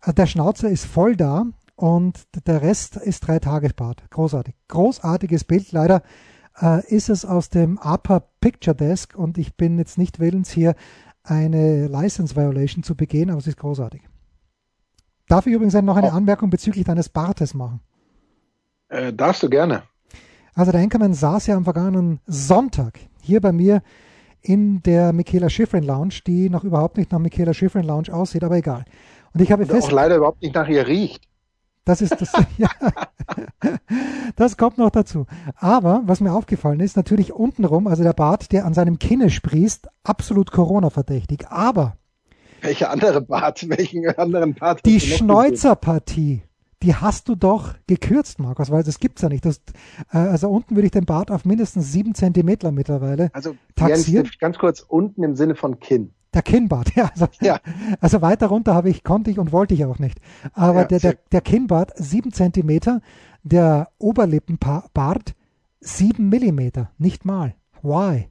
[0.00, 1.46] also der Schnauzer ist voll da
[1.78, 4.10] und der Rest ist drei Tagesbad.
[4.10, 4.56] Großartig.
[4.66, 5.70] Großartiges Bild.
[5.70, 6.02] Leider
[6.60, 10.74] äh, ist es aus dem APA Picture Desk und ich bin jetzt nicht willens hier
[11.22, 14.02] eine License Violation zu begehen, aber es ist großartig.
[15.28, 16.16] Darf ich übrigens noch eine Oh.
[16.16, 17.80] Anmerkung bezüglich deines Bartes machen?
[18.88, 19.84] Äh, darfst du gerne.
[20.54, 23.82] Also der Enkermann saß ja am vergangenen Sonntag hier bei mir
[24.40, 28.56] in der Michaela Schifrin Lounge, die noch überhaupt nicht nach Michaela Schifrin Lounge aussieht, aber
[28.56, 28.84] egal.
[29.32, 31.28] Und ich habe Und fest, auch leider überhaupt nicht nach ihr riecht.
[31.88, 32.68] Das ist das, ja,
[34.36, 35.26] das kommt noch dazu.
[35.56, 39.88] Aber was mir aufgefallen ist, natürlich untenrum, also der Bart, der an seinem Kinne sprießt,
[40.04, 41.48] absolut Corona-verdächtig.
[41.48, 41.96] Aber
[42.60, 43.66] Welcher andere Bart?
[43.70, 44.84] Welchen anderen Bart?
[44.84, 45.00] die?
[45.00, 46.42] Schneuzerpartie,
[46.82, 49.46] die hast du doch gekürzt, Markus, weil das gibt's ja nicht.
[49.46, 49.62] Das,
[50.12, 53.30] äh, also unten würde ich den Bart auf mindestens sieben Zentimeter mittlerweile.
[53.32, 54.26] Also taxiert.
[54.26, 56.12] Jens, ganz kurz unten im Sinne von Kinn.
[56.38, 57.10] Der Kinnbart, ja.
[57.12, 57.58] Also, Ja.
[58.00, 60.20] also weiter runter habe ich, konnte ich und wollte ich auch nicht.
[60.52, 63.00] Aber Ja, der, der, der Kinnbart sieben Zentimeter,
[63.42, 65.34] der Oberlippenbart
[65.80, 67.56] sieben Millimeter, nicht mal.
[67.82, 68.28] Why?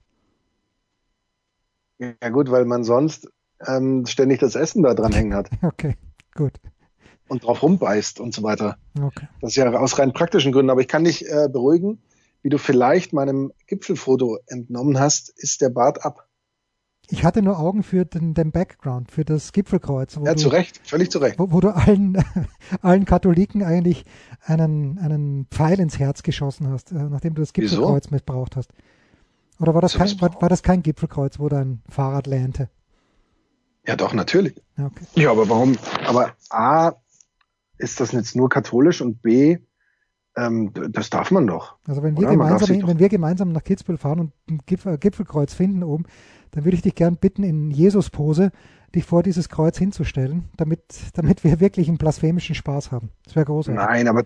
[2.00, 3.30] Ja gut, weil man sonst
[3.66, 5.96] ähm, ständig das Essen da dran hängen hat Okay,
[6.34, 6.54] gut.
[7.28, 8.78] und drauf rumbeißt und so weiter.
[9.02, 9.28] Okay.
[9.42, 10.70] Das ist ja aus rein praktischen Gründen.
[10.70, 12.02] Aber ich kann dich äh, beruhigen,
[12.42, 16.27] wie du vielleicht meinem Gipfelfoto entnommen hast, ist der Bart ab.
[17.10, 20.50] Ich hatte nur Augen für den, den Background, für das Gipfelkreuz, wo Ja, du, zu
[20.50, 21.40] Recht, völlig zu Recht.
[21.40, 22.18] wo, wo du allen,
[22.82, 24.04] allen Katholiken eigentlich
[24.44, 27.78] einen, einen Pfeil ins Herz geschossen hast, äh, nachdem du das Wieso?
[27.78, 28.72] Gipfelkreuz missbraucht hast.
[29.60, 32.70] Oder war das, So kein, war, war das kein Gipfelkreuz, wo dein Fahrrad lähnte?
[33.88, 34.56] Ja, doch, natürlich.
[34.78, 35.06] Ja, Okay.
[35.16, 35.78] Ja, aber warum?
[36.06, 36.92] Aber A,
[37.78, 39.58] ist das jetzt nur katholisch und B,
[40.36, 41.78] ähm, das darf man doch.
[41.88, 42.32] Also wenn wir, Oder?
[42.32, 46.06] Gemeinsam, wenn wir gemeinsam nach Kitzbühel fahren und ein Gipfel, Gipfelkreuz finden oben,
[46.52, 48.52] dann würde ich dich gern bitten, in Jesus-Pose
[48.96, 50.82] dich vor dieses Kreuz hinzustellen, damit,
[51.14, 53.10] damit wir wirklich einen blasphemischen Spaß haben.
[53.26, 53.82] Das wäre großartig.
[53.84, 54.24] Nein, aber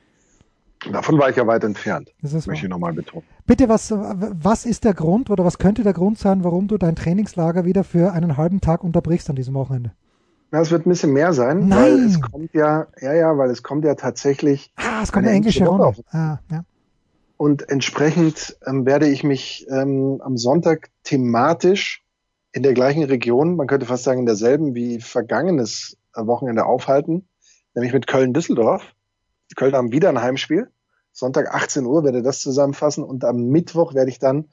[0.91, 2.13] davon war ich ja weit entfernt.
[2.21, 3.25] Das ist Möchte ich nochmal betonen.
[3.45, 6.95] Bitte, was, was ist der Grund oder was könnte der Grund sein, warum du dein
[6.95, 9.93] Trainingslager wieder für einen halben Tag unterbrichst an diesem Wochenende?
[10.53, 11.79] Ja, es wird ein bisschen mehr sein, Nein.
[11.79, 15.35] weil es kommt ja, ja, ja, weil es kommt ja tatsächlich Ah, es kommt Eine
[15.35, 15.85] englische Runde.
[15.85, 15.95] auf.
[16.11, 16.65] Ah, ja.
[17.37, 22.03] und entsprechend ähm, werde ich mich ähm, am Sonntag thematisch
[22.53, 27.27] in der gleichen Region, man könnte fast sagen in derselben wie vergangenes Wochenende aufhalten,
[27.73, 28.83] nämlich mit Köln-Düsseldorf.
[29.55, 30.69] Kölner haben wieder ein Heimspiel.
[31.11, 34.49] Sonntag 18 Uhr werde das zusammenfassen und am Mittwoch werde ich dann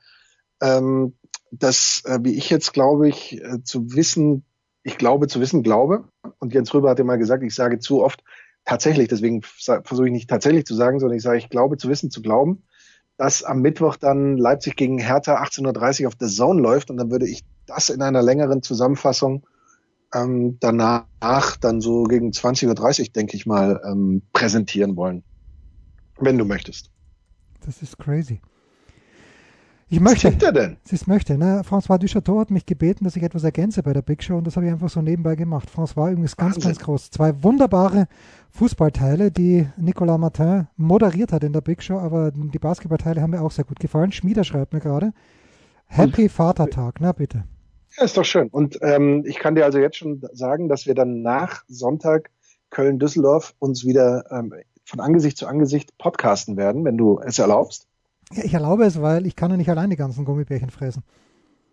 [0.60, 1.16] ähm,
[1.50, 4.44] das, äh, wie ich jetzt glaube ich, äh, zu wissen,
[4.82, 6.08] ich glaube zu wissen, glaube.
[6.38, 8.22] Und Jens Röber hat ja mal gesagt, ich sage zu oft
[8.64, 12.10] tatsächlich, deswegen versuche ich nicht tatsächlich zu sagen, sondern ich sage, ich glaube zu wissen,
[12.10, 12.64] zu glauben,
[13.18, 17.10] dass am Mittwoch dann Leipzig gegen Hertha 18.30 Uhr auf der Zone läuft und dann
[17.10, 19.44] würde ich das in einer längeren Zusammenfassung
[20.14, 25.22] ähm, danach dann so gegen 20.30 Uhr, denke ich mal, ähm, präsentieren wollen.
[26.18, 26.90] Wenn du möchtest.
[27.66, 28.40] Das ist crazy.
[29.90, 30.28] Ich Was möchte.
[30.28, 30.76] trinkt er denn?
[30.84, 31.38] Sie es möchte.
[31.38, 31.62] Ne?
[31.68, 34.56] François Duchateau hat mich gebeten, dass ich etwas ergänze bei der Big Show und das
[34.56, 35.68] habe ich einfach so nebenbei gemacht.
[35.74, 36.72] François übrigens ganz, Wahnsinn.
[36.72, 37.10] ganz groß.
[37.10, 38.06] Zwei wunderbare
[38.58, 43.40] Fußballteile, die Nicolas Martin moderiert hat in der Big Show, aber die Basketballteile haben mir
[43.40, 44.10] auch sehr gut gefallen.
[44.10, 45.12] Schmieder schreibt mir gerade.
[45.86, 47.44] Happy Vatertag, na bitte.
[47.96, 48.48] Ja, ist doch schön.
[48.48, 52.30] Und ähm, ich kann dir also jetzt schon sagen, dass wir dann nach Sonntag
[52.70, 54.52] Köln-Düsseldorf uns wieder ähm,
[54.84, 57.86] von Angesicht zu Angesicht podcasten werden, wenn du es erlaubst.
[58.32, 61.04] Ja, ich erlaube es, weil ich kann ja nicht allein die ganzen Gummibärchen fressen.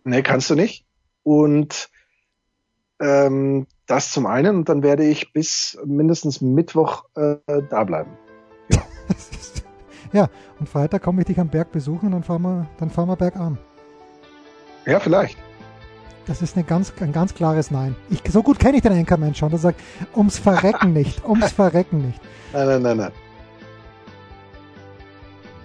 [0.04, 0.86] Nee, kannst du nicht.
[1.24, 1.90] Und
[3.00, 4.56] ähm, das zum einen.
[4.56, 7.36] Und dann werde ich bis mindestens Mittwoch äh,
[7.70, 8.10] da bleiben.
[9.08, 9.64] Ist-
[10.12, 10.28] ja,
[10.58, 13.16] und Freitag komme ich dich am Berg besuchen und dann fahren wir, dann fahren wir
[13.16, 13.58] bergan.
[14.84, 15.36] Ja, vielleicht.
[16.26, 17.94] Das ist eine ganz, ein ganz klares Nein.
[18.10, 19.50] Ich, so gut kenne ich den Anchorman schon.
[19.50, 19.80] Der sagt,
[20.14, 22.20] ums Verrecken nicht, ums Verrecken nicht.
[22.52, 23.12] Nein, nein, nein, nein.